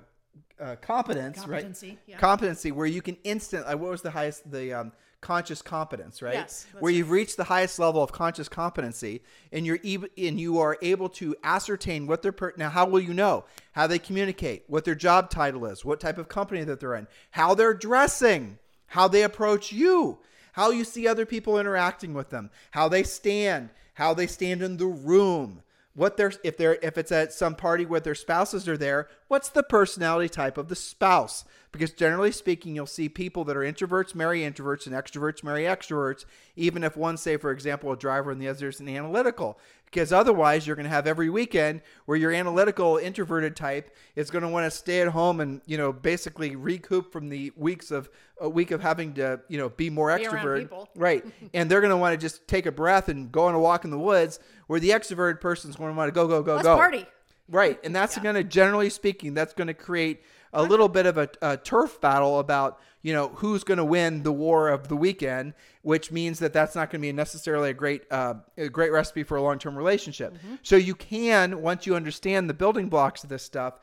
uh, 0.60 0.76
competence, 0.78 1.40
Competency, 1.40 1.90
right? 1.90 2.00
yeah. 2.06 2.18
Competency, 2.18 2.72
where 2.72 2.86
you 2.86 3.02
can 3.02 3.18
instant. 3.24 3.66
Uh, 3.66 3.78
what 3.78 3.92
was 3.92 4.02
the 4.02 4.12
highest? 4.12 4.52
The 4.52 4.74
um, 4.74 4.92
conscious 5.22 5.62
competence, 5.62 6.22
right? 6.22 6.34
Yes, 6.34 6.66
where 6.80 6.92
you've 6.92 7.10
reached 7.12 7.38
the 7.38 7.44
highest 7.46 7.80
level 7.80 8.04
of 8.04 8.12
conscious 8.12 8.50
competency, 8.50 9.22
and 9.52 9.66
you're 9.66 9.80
eb- 9.84 10.10
and 10.18 10.40
you 10.40 10.60
are 10.60 10.78
able 10.82 11.10
to 11.10 11.36
ascertain 11.44 12.08
what 12.08 12.22
their 12.22 12.32
per- 12.32 12.54
now. 12.58 12.70
How 12.70 12.86
will 12.86 13.00
you 13.00 13.14
know 13.14 13.46
how 13.74 13.88
they 13.88 14.00
communicate? 14.00 14.64
What 14.68 14.86
their 14.86 14.96
job 14.96 15.30
title 15.30 15.66
is? 15.66 15.84
What 15.84 16.00
type 16.00 16.18
of 16.18 16.28
company 16.28 16.64
that 16.64 16.80
they're 16.80 16.96
in? 16.96 17.08
How 17.32 17.56
they're 17.56 17.74
dressing? 17.74 18.58
How 18.88 19.08
they 19.08 19.24
approach 19.24 19.72
you? 19.72 20.20
How 20.54 20.70
you 20.72 20.84
see 20.84 21.08
other 21.08 21.26
people 21.26 21.58
interacting 21.58 22.14
with 22.14 22.30
them? 22.30 22.50
How 22.72 22.90
they 22.90 23.04
stand? 23.04 23.70
How 23.94 24.14
they 24.14 24.28
stand 24.28 24.62
in 24.62 24.78
the 24.78 24.86
room? 24.86 25.64
What 25.94 26.18
they're 26.18 26.34
if 26.44 26.58
they're 26.58 26.78
if 26.82 26.98
it's 26.98 27.12
at 27.12 27.34
some 27.34 27.56
party 27.56 27.86
where 27.86 28.00
their 28.00 28.16
spouses 28.16 28.68
are 28.68 28.78
there 28.78 29.10
what's 29.28 29.50
the 29.50 29.64
personality 29.64 30.30
type 30.30 30.58
of 30.58 30.70
the 30.70 30.76
spouse 30.76 31.44
Because 31.72 31.94
generally 31.94 32.32
speaking, 32.32 32.76
you'll 32.76 32.86
see 32.86 33.08
people 33.08 33.46
that 33.46 33.56
are 33.56 33.62
introverts 33.62 34.14
marry 34.14 34.42
introverts 34.42 34.86
and 34.88 34.96
extroverts 34.96 35.44
marry 35.44 35.64
extroverts, 35.64 36.26
even 36.56 36.84
if 36.84 36.98
one, 36.98 37.16
say, 37.16 37.38
for 37.38 37.52
example, 37.52 37.92
a 37.92 37.98
driver 37.98 38.32
and 38.32 38.42
the 38.42 38.50
other 38.50 38.68
is 38.68 38.82
an 38.82 38.90
analytical. 38.90 39.58
Because 39.92 40.14
otherwise, 40.14 40.66
you're 40.66 40.78
going 40.78 40.86
to 40.86 40.90
have 40.90 41.06
every 41.06 41.30
weekend 41.30 41.82
where 42.06 42.18
your 42.18 42.32
analytical 42.32 42.96
introverted 42.98 43.58
type 43.58 43.94
is 44.16 44.32
going 44.32 44.44
to 44.44 44.48
want 44.48 44.72
to 44.72 44.72
stay 44.72 45.02
at 45.02 45.10
home 45.10 45.42
and 45.42 45.62
you 45.66 45.78
know 45.78 45.92
basically 45.92 46.56
recoup 46.56 47.12
from 47.12 47.28
the 47.28 47.52
weeks 47.58 47.92
of 47.92 48.10
a 48.40 48.48
week 48.50 48.72
of 48.72 48.82
having 48.82 49.14
to 49.16 49.42
you 49.50 49.58
know 49.58 49.68
be 49.68 49.90
more 49.90 50.16
Be 50.18 50.26
around 50.26 50.46
extrovert, 50.46 50.88
right? 50.96 51.26
and 51.54 51.70
they're 51.70 51.82
going 51.82 51.92
to 51.92 51.98
want 51.98 52.14
to 52.14 52.18
just 52.18 52.48
take 52.48 52.66
a 52.66 52.72
breath 52.72 53.10
and 53.10 53.32
go 53.32 53.48
on 53.48 53.54
a 53.54 53.60
walk 53.60 53.84
in 53.84 53.92
the 53.92 54.00
woods, 54.00 54.40
where 54.68 54.80
the 54.80 54.92
extroverted 54.92 55.42
person's 55.42 55.76
going 55.76 55.92
to 55.92 55.98
want 55.98 56.08
to 56.08 56.14
go, 56.14 56.28
go, 56.28 56.42
go, 56.42 56.56
Let's 56.56 56.64
go. 56.64 56.76
party. 56.78 57.06
Right. 57.50 57.78
And 57.84 57.94
that's 57.94 58.18
going 58.18 58.36
to, 58.36 58.44
generally 58.46 58.90
speaking, 58.90 59.34
that's 59.34 59.54
going 59.54 59.68
to 59.68 59.74
create 59.74 60.24
a 60.54 60.64
little 60.64 60.88
bit 60.88 61.06
of 61.06 61.18
a, 61.18 61.30
a 61.42 61.58
turf 61.58 62.00
battle 62.00 62.40
about, 62.40 62.80
you 63.02 63.14
know, 63.14 63.30
who's 63.30 63.64
going 63.64 63.78
to 63.78 63.86
win 63.86 64.24
the 64.24 64.32
war 64.32 64.70
of 64.70 64.88
the 64.88 64.96
weekend, 64.96 65.54
which 65.82 66.12
means 66.12 66.40
that 66.40 66.54
that's 66.54 66.76
not 66.76 66.90
going 66.90 67.02
to 67.02 67.08
be 67.08 67.12
necessarily 67.12 67.72
a 67.72 67.74
great, 67.74 68.04
uh, 68.12 68.36
a 68.58 68.70
great 68.70 68.92
recipe 68.92 69.24
for 69.24 69.38
a 69.38 69.42
long 69.42 69.58
term 69.58 69.76
relationship. 69.76 70.38
So 70.64 70.76
you 70.76 70.96
can, 70.96 71.62
once 71.62 71.86
you 71.86 71.96
understand 71.96 72.50
the 72.50 72.54
building 72.54 72.90
blocks 72.90 73.24
of 73.24 73.30
this 73.30 73.44
stuff, 73.44 73.80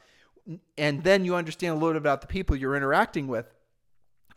and 0.77 1.03
then 1.03 1.25
you 1.25 1.35
understand 1.35 1.73
a 1.73 1.75
little 1.75 1.93
bit 1.93 1.99
about 1.99 2.21
the 2.21 2.27
people 2.27 2.57
you're 2.57 2.77
interacting 2.77 3.27
with, 3.27 3.53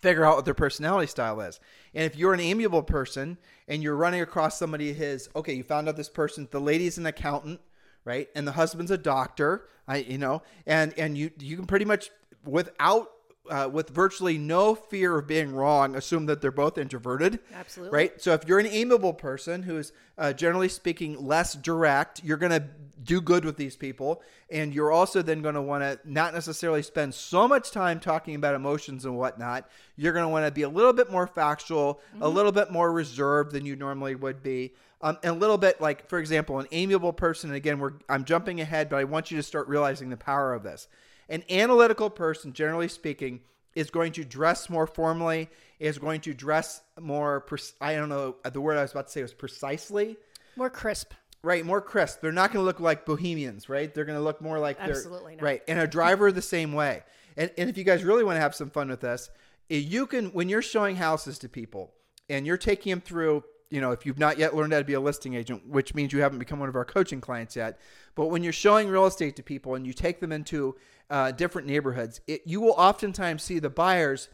figure 0.02 0.26
out 0.26 0.36
what 0.36 0.46
their 0.46 0.54
personality 0.54 1.08
style 1.08 1.40
is. 1.42 1.60
And 1.94 2.06
if 2.06 2.18
you're 2.18 2.34
an 2.34 2.40
amiable 2.40 2.84
person 2.84 3.38
and 3.68 3.84
you're 3.84 3.96
running 3.96 4.22
across 4.22 4.58
somebody 4.58 4.94
his 4.94 5.30
okay, 5.36 5.54
you 5.54 5.64
found 5.64 5.88
out 5.88 5.96
this 5.96 6.10
person, 6.10 6.48
the 6.52 6.60
lady's 6.60 6.98
an 6.98 7.06
accountant, 7.06 7.62
right? 8.04 8.28
And 8.36 8.48
the 8.48 8.54
husband's 8.54 8.92
a 8.92 8.98
doctor, 8.98 9.68
I 9.88 9.98
you 9.98 10.18
know, 10.18 10.42
and 10.66 10.98
and 10.98 11.18
you 11.18 11.32
you 11.40 11.56
can 11.56 11.68
pretty 11.68 11.86
much 11.86 12.10
without 12.44 13.10
uh, 13.50 13.70
with 13.72 13.90
virtually 13.90 14.38
no 14.38 14.76
fear 14.76 15.18
of 15.18 15.28
being 15.28 15.54
wrong, 15.54 15.96
assume 15.96 16.26
that 16.28 16.42
they're 16.42 16.52
both 16.52 16.78
introverted. 16.78 17.40
Absolutely. 17.54 17.96
Right. 17.96 18.22
So 18.22 18.34
if 18.34 18.48
you're 18.48 18.60
an 18.60 18.68
amiable 18.68 19.14
person 19.14 19.64
who's 19.64 19.92
uh, 20.18 20.34
generally 20.34 20.70
speaking 20.70 21.26
less 21.26 21.54
direct, 21.54 22.24
you're 22.24 22.38
going 22.38 22.52
to 22.52 22.64
do 23.04 23.20
good 23.20 23.44
with 23.44 23.58
these 23.58 23.76
people. 23.76 24.22
And 24.50 24.74
you're 24.74 24.92
also 24.92 25.22
then 25.22 25.42
going 25.42 25.56
to 25.56 25.62
want 25.62 25.84
to 25.84 26.00
not 26.06 26.34
necessarily 26.34 26.84
spend 26.84 27.14
so 27.14 27.48
much 27.48 27.72
time 27.72 28.00
talking 28.00 28.36
about 28.36 28.54
emotions 28.54 29.06
and 29.06 29.18
whatnot. 29.18 29.68
You're 29.96 30.14
going 30.14 30.26
to 30.26 30.30
want 30.30 30.46
to 30.46 30.52
be 30.52 30.62
a 30.64 30.70
little 30.70 30.94
bit 30.94 31.12
more 31.12 31.26
factual, 31.26 32.00
a 32.20 32.30
little 32.30 32.52
bit 32.52 32.72
more 32.72 32.92
reserved 32.92 33.54
than 33.54 33.66
you 33.66 33.76
normally 33.76 34.16
would 34.16 34.44
be. 34.44 34.74
Um, 35.02 35.18
and 35.24 35.36
a 35.36 35.40
little 35.40 35.58
bit 35.58 35.82
like, 35.82 36.08
for 36.08 36.20
example, 36.20 36.60
an 36.60 36.68
amiable 36.72 37.14
person. 37.14 37.52
Again, 37.54 37.80
we're 37.80 37.94
I'm 38.08 38.24
jumping 38.24 38.62
ahead, 38.62 38.88
but 38.88 38.98
I 38.98 39.04
want 39.06 39.32
you 39.32 39.38
to 39.38 39.44
start 39.44 39.68
realizing 39.68 40.12
the 40.12 40.18
power 40.18 40.54
of 40.54 40.62
this. 40.62 40.88
An 41.32 41.44
analytical 41.50 42.10
person, 42.10 42.54
generally 42.54 42.88
speaking, 42.90 43.40
is 43.74 43.90
going 43.90 44.12
to 44.14 44.24
dress 44.26 44.70
more 44.70 44.86
formally, 44.86 45.50
is 45.80 45.98
going 45.98 46.22
to 46.22 46.34
dress 46.34 46.82
more, 47.00 47.40
pre- 47.42 47.58
I 47.80 47.96
don't 47.96 48.10
know, 48.10 48.36
the 48.44 48.60
word 48.62 48.78
I 48.78 48.82
was 48.82 48.92
about 48.92 49.08
to 49.08 49.14
say 49.14 49.22
was 49.22 49.34
precisely, 49.34 50.18
More 50.58 50.70
crisp. 50.70 51.14
right? 51.42 51.66
More 51.66 51.80
crisp. 51.82 52.20
They're 52.22 52.34
not 52.34 52.52
going 52.52 52.62
to 52.62 52.66
look 52.66 52.82
like 52.82 53.06
bohemians, 53.06 53.70
right? 53.70 53.92
They're 53.94 54.06
going 54.06 54.18
to 54.18 54.24
look 54.24 54.42
more 54.42 54.60
like 54.60 54.78
they're, 54.78 54.90
Absolutely 54.90 55.38
not. 55.38 55.44
right. 55.44 55.62
And 55.70 55.80
a 55.80 55.88
driver 55.88 56.32
the 56.34 56.42
same 56.42 56.74
way. 56.74 57.04
And, 57.38 57.50
and 57.58 57.70
if 57.70 57.78
you 57.78 57.86
guys 57.86 58.04
really 58.04 58.26
want 58.26 58.36
to 58.36 58.42
have 58.42 58.54
some 58.54 58.70
fun 58.70 58.90
with 58.90 59.00
this, 59.00 59.30
eh, 59.70 59.78
you 59.78 60.06
can, 60.08 60.28
when 60.34 60.50
you're 60.50 60.62
showing 60.62 60.98
houses 60.98 61.40
to 61.40 61.48
people 61.50 61.94
and 62.30 62.46
you're 62.46 62.58
taking 62.58 62.90
them 62.90 63.00
through, 63.02 63.46
you 63.70 63.80
know, 63.80 63.92
if 63.92 64.06
you've 64.06 64.20
not 64.20 64.38
yet 64.38 64.54
learned 64.54 64.74
how 64.74 64.80
to 64.80 64.86
be 64.86 64.96
a 64.96 65.00
listing 65.00 65.34
agent, 65.36 65.66
which 65.66 65.96
means 65.96 66.12
you 66.12 66.22
haven't 66.22 66.40
become 66.40 66.60
one 66.60 66.68
of 66.68 66.76
our 66.76 66.84
coaching 66.84 67.22
clients 67.22 67.56
yet, 67.56 67.80
but 68.16 68.26
when 68.26 68.44
you're 68.44 68.52
showing 68.52 68.90
real 68.90 69.06
estate 69.06 69.38
to 69.38 69.44
people 69.44 69.76
and 69.76 69.88
you 69.88 69.94
take 69.94 70.20
them 70.20 70.34
into 70.34 70.76
uh, 71.12 71.32
different 71.32 71.68
neighborhoods, 71.68 72.22
it, 72.26 72.42
you 72.46 72.62
will 72.62 72.74
oftentimes 72.78 73.44
see 73.44 73.60
the 73.60 73.70
buyers 73.70 74.30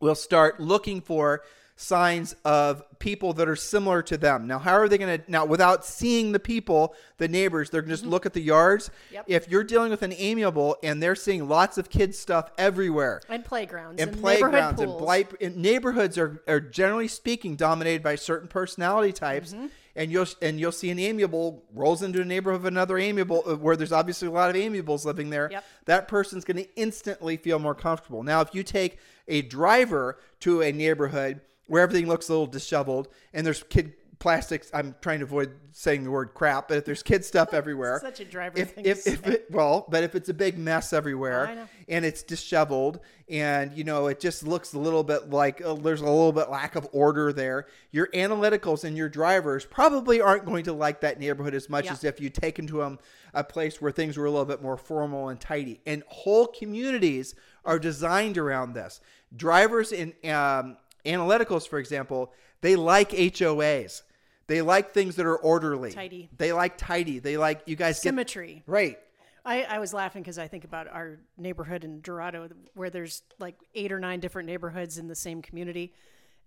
will 0.00 0.14
start 0.14 0.60
looking 0.60 1.00
for 1.00 1.42
signs 1.78 2.34
of 2.44 2.82
people 2.98 3.34
that 3.34 3.48
are 3.48 3.54
similar 3.56 4.02
to 4.02 4.16
them. 4.16 4.46
Now, 4.46 4.58
how 4.58 4.72
are 4.72 4.88
they 4.88 4.96
going 4.96 5.18
to 5.20 5.30
now 5.30 5.44
without 5.44 5.84
seeing 5.84 6.32
the 6.32 6.38
people, 6.40 6.94
the 7.18 7.28
neighbors, 7.28 7.68
they're 7.68 7.82
going 7.82 7.90
to 7.90 7.96
just 7.96 8.06
look 8.06 8.24
at 8.24 8.32
the 8.32 8.40
yards. 8.40 8.90
Yep. 9.12 9.24
If 9.28 9.48
you're 9.50 9.62
dealing 9.64 9.90
with 9.90 10.02
an 10.02 10.14
amiable 10.16 10.76
and 10.82 11.02
they're 11.02 11.14
seeing 11.14 11.48
lots 11.48 11.76
of 11.76 11.90
kids 11.90 12.18
stuff 12.18 12.50
everywhere, 12.56 13.20
And 13.28 13.44
playgrounds. 13.44 14.00
and 14.00 14.10
and 14.12 14.20
playgrounds 14.20 14.80
and, 14.80 14.96
blight, 14.96 15.32
and 15.40 15.56
neighborhoods 15.58 16.16
are, 16.16 16.42
are 16.48 16.60
generally 16.60 17.08
speaking 17.08 17.56
dominated 17.56 18.02
by 18.02 18.14
certain 18.14 18.48
personality 18.48 19.12
types 19.12 19.52
Mm-hmm. 19.52 19.66
and 19.96 20.10
you'll 20.10 20.26
and 20.40 20.58
you'll 20.58 20.72
see 20.72 20.90
an 20.90 20.98
amiable 20.98 21.62
rolls 21.74 22.02
into 22.02 22.22
a 22.22 22.24
neighborhood 22.24 22.60
of 22.60 22.64
another 22.66 22.96
amiable 22.98 23.42
uh, 23.46 23.54
where 23.56 23.76
there's 23.76 23.92
obviously 23.92 24.28
a 24.28 24.30
lot 24.30 24.48
of 24.48 24.56
amiables 24.56 25.04
living 25.04 25.28
there 25.30 25.48
Yep. 25.52 25.64
that 25.84 26.08
person's 26.08 26.44
going 26.44 26.56
to 26.56 26.68
instantly 26.76 27.36
feel 27.36 27.58
more 27.58 27.74
comfortable 27.74 28.22
now 28.22 28.40
if 28.40 28.54
you 28.54 28.62
take 28.62 28.98
a 29.28 29.42
driver 29.42 30.18
to 30.40 30.62
a 30.62 30.72
neighborhood 30.72 31.40
where 31.66 31.82
everything 31.82 32.06
looks 32.06 32.28
a 32.28 32.32
little 32.32 32.46
disheveled 32.46 33.08
and 33.32 33.46
there's 33.46 33.62
kid 33.64 33.94
plastics 34.18 34.70
i'm 34.72 34.94
trying 35.02 35.18
to 35.18 35.24
avoid 35.26 35.52
saying 35.72 36.02
the 36.02 36.10
word 36.10 36.32
crap 36.32 36.68
but 36.68 36.78
if 36.78 36.86
there's 36.86 37.02
kid 37.02 37.22
stuff 37.22 37.52
everywhere 37.60 37.98
Such 38.00 38.20
a 38.20 38.24
driver 38.24 38.58
if, 38.58 38.70
thing 38.70 38.84
to 38.84 38.90
if, 38.90 39.06
if 39.06 39.26
it, 39.26 39.46
well 39.50 39.84
but 39.90 40.02
if 40.04 40.14
it's 40.14 40.30
a 40.30 40.34
big 40.34 40.56
mess 40.56 40.94
everywhere 40.94 41.68
and 41.86 42.02
it's 42.02 42.22
disheveled 42.22 43.00
and 43.28 43.74
you 43.74 43.84
know 43.84 44.06
it 44.06 44.18
just 44.18 44.46
looks 44.46 44.72
a 44.72 44.78
little 44.78 45.04
bit 45.04 45.28
like 45.28 45.60
uh, 45.62 45.74
there's 45.74 46.00
a 46.00 46.04
little 46.04 46.32
bit 46.32 46.48
lack 46.48 46.76
of 46.76 46.88
order 46.92 47.30
there 47.30 47.66
your 47.90 48.06
analyticals 48.14 48.84
and 48.84 48.96
your 48.96 49.10
drivers 49.10 49.66
probably 49.66 50.18
aren't 50.22 50.46
going 50.46 50.64
to 50.64 50.72
like 50.72 51.02
that 51.02 51.20
neighborhood 51.20 51.54
as 51.54 51.68
much 51.68 51.84
Yeah. 51.84 51.92
as 51.92 52.04
if 52.04 52.18
you 52.18 52.30
take 52.30 52.56
them 52.56 52.98
a 53.36 53.44
place 53.44 53.80
where 53.80 53.92
things 53.92 54.16
were 54.16 54.24
a 54.24 54.30
little 54.30 54.46
bit 54.46 54.62
more 54.62 54.76
formal 54.78 55.28
and 55.28 55.38
tidy. 55.38 55.80
And 55.86 56.02
whole 56.08 56.46
communities 56.46 57.34
are 57.64 57.78
designed 57.78 58.38
around 58.38 58.72
this. 58.72 59.00
Drivers 59.36 59.92
in 59.92 60.14
um, 60.30 60.78
analyticals 61.06 61.66
for 61.68 61.78
example 61.78 62.32
they 62.60 62.76
like 62.76 63.10
hoas 63.10 64.02
they 64.48 64.62
like 64.62 64.92
things 64.92 65.16
that 65.16 65.26
are 65.26 65.36
orderly 65.36 65.92
Tidy. 65.92 66.28
they 66.36 66.52
like 66.52 66.76
tidy 66.76 67.18
they 67.18 67.36
like 67.36 67.62
you 67.66 67.76
guys 67.76 67.96
get 67.96 68.10
Symmetry. 68.10 68.62
right 68.66 68.98
I, 69.46 69.62
I 69.62 69.78
was 69.78 69.94
laughing 69.94 70.22
because 70.22 70.38
I 70.38 70.48
think 70.48 70.64
about 70.64 70.88
our 70.88 71.20
neighborhood 71.38 71.84
in 71.84 72.00
Dorado 72.00 72.48
where 72.74 72.90
there's 72.90 73.22
like 73.38 73.54
eight 73.76 73.92
or 73.92 74.00
nine 74.00 74.18
different 74.18 74.48
neighborhoods 74.48 74.98
in 74.98 75.06
the 75.06 75.14
same 75.14 75.40
community. 75.40 75.94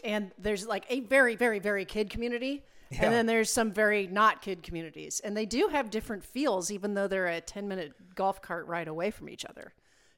And 0.04 0.32
there's 0.38 0.68
like 0.68 0.86
a 0.90 1.00
very, 1.00 1.38
very, 1.38 1.60
very 1.60 1.86
kid 1.86 2.10
community. 2.10 2.66
Yeah. 2.92 3.06
And 3.06 3.14
then 3.14 3.26
there's 3.26 3.50
some 3.50 3.72
very 3.72 4.08
not 4.08 4.42
kid 4.42 4.64
communities. 4.64 5.22
And 5.22 5.36
they 5.36 5.46
do 5.46 5.70
have 5.72 5.90
different 5.90 6.26
feels, 6.26 6.72
even 6.72 6.94
though 6.94 7.08
they're 7.08 7.28
a 7.28 7.40
10 7.40 7.70
minute 7.70 7.94
golf 8.16 8.42
cart 8.42 8.68
ride 8.68 8.90
away 8.90 9.12
from 9.12 9.30
each 9.30 9.46
other. 9.46 9.74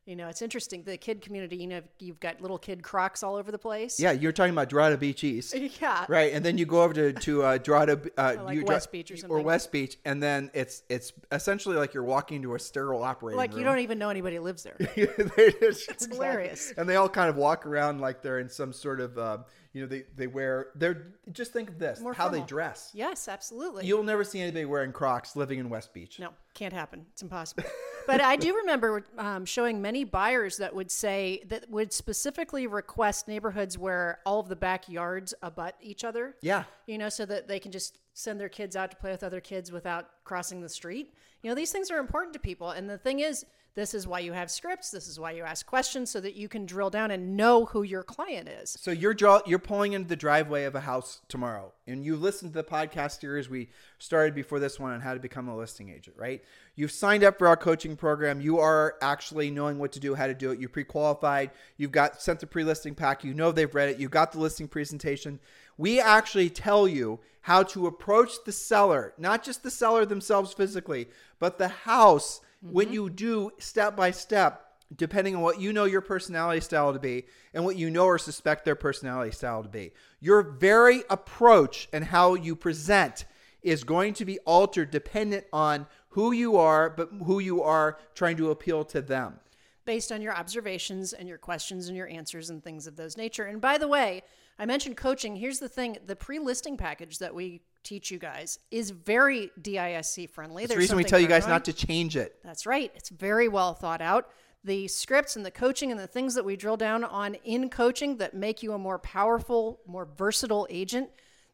You 0.07 0.15
know, 0.15 0.29
it's 0.29 0.41
interesting. 0.41 0.81
The 0.83 0.97
kid 0.97 1.21
community, 1.21 1.57
you 1.57 1.67
know, 1.67 1.81
you've 1.99 2.19
got 2.19 2.41
little 2.41 2.57
kid 2.57 2.81
crocs 2.81 3.21
all 3.21 3.35
over 3.35 3.51
the 3.51 3.59
place. 3.59 3.99
Yeah, 3.99 4.11
you're 4.11 4.31
talking 4.31 4.51
about 4.51 4.67
Dorado 4.69 4.97
Beach 4.97 5.23
East. 5.23 5.55
Yeah. 5.81 6.05
Right, 6.09 6.33
and 6.33 6.43
then 6.43 6.57
you 6.57 6.65
go 6.65 6.83
over 6.83 6.93
to 6.93 7.13
to 7.13 7.43
uh, 7.43 7.57
Dorado, 7.57 8.01
uh, 8.17 8.35
like 8.43 8.55
you 8.55 8.65
West 8.65 8.91
Beach 8.91 9.09
or 9.11 9.17
something. 9.17 9.43
West 9.43 9.71
Beach, 9.71 9.97
and 10.05 10.21
then 10.21 10.49
it's 10.53 10.83
it's 10.89 11.13
essentially 11.31 11.75
like 11.75 11.93
you're 11.93 12.03
walking 12.03 12.37
into 12.37 12.55
a 12.55 12.59
sterile 12.59 13.03
operating 13.03 13.37
room. 13.37 13.37
Like 13.37 13.51
room. 13.51 13.59
you 13.59 13.65
don't 13.65 13.79
even 13.79 13.99
know 13.99 14.09
anybody 14.09 14.39
lives 14.39 14.63
there. 14.63 14.75
it's 14.79 16.05
hilarious. 16.07 16.73
and 16.77 16.89
they 16.89 16.95
all 16.95 17.09
kind 17.09 17.29
of 17.29 17.35
walk 17.35 17.65
around 17.65 18.01
like 18.01 18.21
they're 18.21 18.39
in 18.39 18.49
some 18.49 18.73
sort 18.73 18.99
of, 18.99 19.17
uh, 19.17 19.37
you 19.73 19.81
know, 19.81 19.87
they 19.87 20.03
they 20.15 20.27
wear. 20.27 20.67
They're 20.75 21.13
just 21.31 21.53
think 21.53 21.69
of 21.69 21.79
this: 21.79 22.01
More 22.01 22.13
how 22.13 22.27
they 22.27 22.41
dress. 22.41 22.91
yes, 22.93 23.27
absolutely. 23.27 23.85
You'll 23.85 24.03
never 24.03 24.23
see 24.23 24.41
anybody 24.41 24.65
wearing 24.65 24.91
Crocs 24.91 25.35
living 25.35 25.59
in 25.59 25.69
West 25.69 25.93
Beach. 25.93 26.19
No, 26.19 26.29
can't 26.53 26.73
happen. 26.73 27.05
It's 27.13 27.21
impossible. 27.21 27.63
but 28.07 28.19
I 28.19 28.35
do 28.35 28.53
remember 28.55 29.05
um, 29.17 29.45
showing 29.45 29.81
many 29.81 30.03
buyers 30.03 30.57
that 30.57 30.75
would 30.75 30.91
say 30.91 31.43
that 31.47 31.69
would 31.69 31.93
specifically 31.93 32.67
request 32.67 33.29
neighborhoods 33.29 33.77
where 33.77 34.19
all 34.25 34.41
of 34.41 34.49
the 34.49 34.55
backyards 34.57 35.33
abut 35.41 35.75
each 35.81 36.03
other. 36.03 36.35
Yeah. 36.41 36.65
You 36.85 36.97
know, 36.97 37.09
so 37.09 37.25
that 37.25 37.47
they 37.47 37.59
can 37.59 37.71
just 37.71 37.97
send 38.13 38.39
their 38.39 38.49
kids 38.49 38.75
out 38.75 38.91
to 38.91 38.97
play 38.97 39.11
with 39.11 39.23
other 39.23 39.39
kids 39.39 39.71
without 39.71 40.09
crossing 40.25 40.61
the 40.61 40.69
street. 40.69 41.13
You 41.43 41.49
know, 41.49 41.55
these 41.55 41.71
things 41.71 41.89
are 41.89 41.99
important 41.99 42.33
to 42.33 42.39
people. 42.39 42.71
And 42.71 42.89
the 42.89 42.97
thing 42.97 43.19
is, 43.19 43.45
this 43.73 43.93
is 43.93 44.05
why 44.05 44.19
you 44.19 44.33
have 44.33 44.51
scripts. 44.51 44.91
This 44.91 45.07
is 45.07 45.19
why 45.19 45.31
you 45.31 45.43
ask 45.43 45.65
questions 45.65 46.11
so 46.11 46.19
that 46.19 46.35
you 46.35 46.49
can 46.49 46.65
drill 46.65 46.89
down 46.89 47.09
and 47.09 47.37
know 47.37 47.65
who 47.65 47.83
your 47.83 48.03
client 48.03 48.49
is. 48.49 48.75
So 48.79 48.91
you're 48.91 49.13
draw 49.13 49.41
you're 49.45 49.59
pulling 49.59 49.93
into 49.93 50.09
the 50.09 50.15
driveway 50.15 50.65
of 50.65 50.75
a 50.75 50.81
house 50.81 51.21
tomorrow, 51.29 51.71
and 51.87 52.03
you 52.03 52.17
listened 52.17 52.51
to 52.53 52.61
the 52.61 52.67
podcast 52.67 53.21
series 53.21 53.49
we 53.49 53.69
started 53.97 54.35
before 54.35 54.59
this 54.59 54.79
one 54.79 54.91
on 54.91 54.99
how 54.99 55.13
to 55.13 55.19
become 55.19 55.47
a 55.47 55.55
listing 55.55 55.89
agent, 55.89 56.17
right? 56.17 56.43
You've 56.75 56.91
signed 56.91 57.23
up 57.23 57.37
for 57.37 57.47
our 57.47 57.55
coaching 57.55 57.95
program. 57.95 58.41
You 58.41 58.59
are 58.59 58.95
actually 59.01 59.51
knowing 59.51 59.79
what 59.79 59.93
to 59.93 59.99
do, 59.99 60.15
how 60.15 60.27
to 60.27 60.33
do 60.33 60.51
it. 60.51 60.59
You're 60.59 60.69
pre-qualified. 60.69 61.51
You've 61.77 61.91
got 61.91 62.21
sent 62.21 62.41
the 62.41 62.47
pre-listing 62.47 62.95
pack. 62.95 63.23
You 63.23 63.33
know 63.33 63.51
they've 63.51 63.73
read 63.73 63.89
it. 63.89 63.99
You've 63.99 64.11
got 64.11 64.33
the 64.33 64.39
listing 64.39 64.67
presentation. 64.67 65.39
We 65.77 65.99
actually 65.99 66.49
tell 66.49 66.87
you 66.87 67.19
how 67.41 67.63
to 67.63 67.87
approach 67.87 68.31
the 68.45 68.51
seller, 68.51 69.13
not 69.17 69.43
just 69.43 69.63
the 69.63 69.71
seller 69.71 70.05
themselves 70.05 70.53
physically, 70.53 71.07
but 71.39 71.57
the 71.57 71.69
house 71.69 72.41
when 72.61 72.87
mm-hmm. 72.87 72.93
you 72.93 73.09
do 73.09 73.51
step 73.59 73.95
by 73.95 74.11
step 74.11 74.67
depending 74.95 75.35
on 75.35 75.41
what 75.41 75.59
you 75.59 75.71
know 75.71 75.85
your 75.85 76.01
personality 76.01 76.59
style 76.59 76.93
to 76.93 76.99
be 76.99 77.25
and 77.53 77.63
what 77.63 77.75
you 77.77 77.89
know 77.89 78.05
or 78.05 78.17
suspect 78.17 78.65
their 78.65 78.75
personality 78.75 79.31
style 79.31 79.63
to 79.63 79.69
be. 79.69 79.91
Your 80.19 80.41
very 80.41 81.03
approach 81.09 81.87
and 81.93 82.03
how 82.03 82.33
you 82.33 82.55
present 82.55 83.25
is 83.61 83.83
going 83.83 84.13
to 84.15 84.25
be 84.25 84.39
altered 84.39 84.91
dependent 84.91 85.45
on 85.53 85.87
who 86.09 86.33
you 86.33 86.57
are, 86.57 86.89
but 86.89 87.09
who 87.25 87.39
you 87.39 87.63
are 87.63 87.97
trying 88.15 88.35
to 88.37 88.51
appeal 88.51 88.83
to 88.85 89.01
them. 89.01 89.39
based 89.85 90.11
on 90.11 90.21
your 90.21 90.35
observations 90.35 91.11
and 91.13 91.27
your 91.27 91.37
questions 91.37 91.87
and 91.87 91.97
your 91.97 92.07
answers 92.07 92.49
and 92.49 92.63
things 92.63 92.85
of 92.85 92.95
those 92.95 93.17
nature. 93.17 93.45
And 93.45 93.59
by 93.59 93.77
the 93.77 93.87
way, 93.87 94.23
I 94.61 94.65
mentioned 94.65 94.95
coaching. 94.95 95.35
Here's 95.35 95.57
the 95.57 95.67
thing 95.67 95.97
the 96.05 96.15
pre 96.15 96.37
listing 96.37 96.77
package 96.77 97.17
that 97.17 97.33
we 97.33 97.61
teach 97.83 98.11
you 98.11 98.19
guys 98.19 98.59
is 98.69 98.91
very 98.91 99.49
DISC 99.59 100.29
friendly. 100.29 100.63
That's 100.63 100.75
the 100.75 100.79
reason 100.79 100.97
we 100.97 101.03
tell 101.03 101.19
you 101.19 101.27
guys 101.27 101.47
not 101.47 101.65
to 101.65 101.73
change 101.73 102.15
it. 102.15 102.35
That's 102.43 102.67
right. 102.67 102.91
It's 102.93 103.09
very 103.09 103.47
well 103.47 103.73
thought 103.73 104.01
out. 104.01 104.29
The 104.63 104.87
scripts 104.87 105.35
and 105.35 105.43
the 105.43 105.49
coaching 105.49 105.89
and 105.89 105.99
the 105.99 106.05
things 106.05 106.35
that 106.35 106.45
we 106.45 106.55
drill 106.55 106.77
down 106.77 107.03
on 107.03 107.33
in 107.43 107.71
coaching 107.71 108.17
that 108.17 108.35
make 108.35 108.61
you 108.61 108.73
a 108.73 108.77
more 108.77 108.99
powerful, 108.99 109.79
more 109.87 110.07
versatile 110.15 110.67
agent 110.69 111.09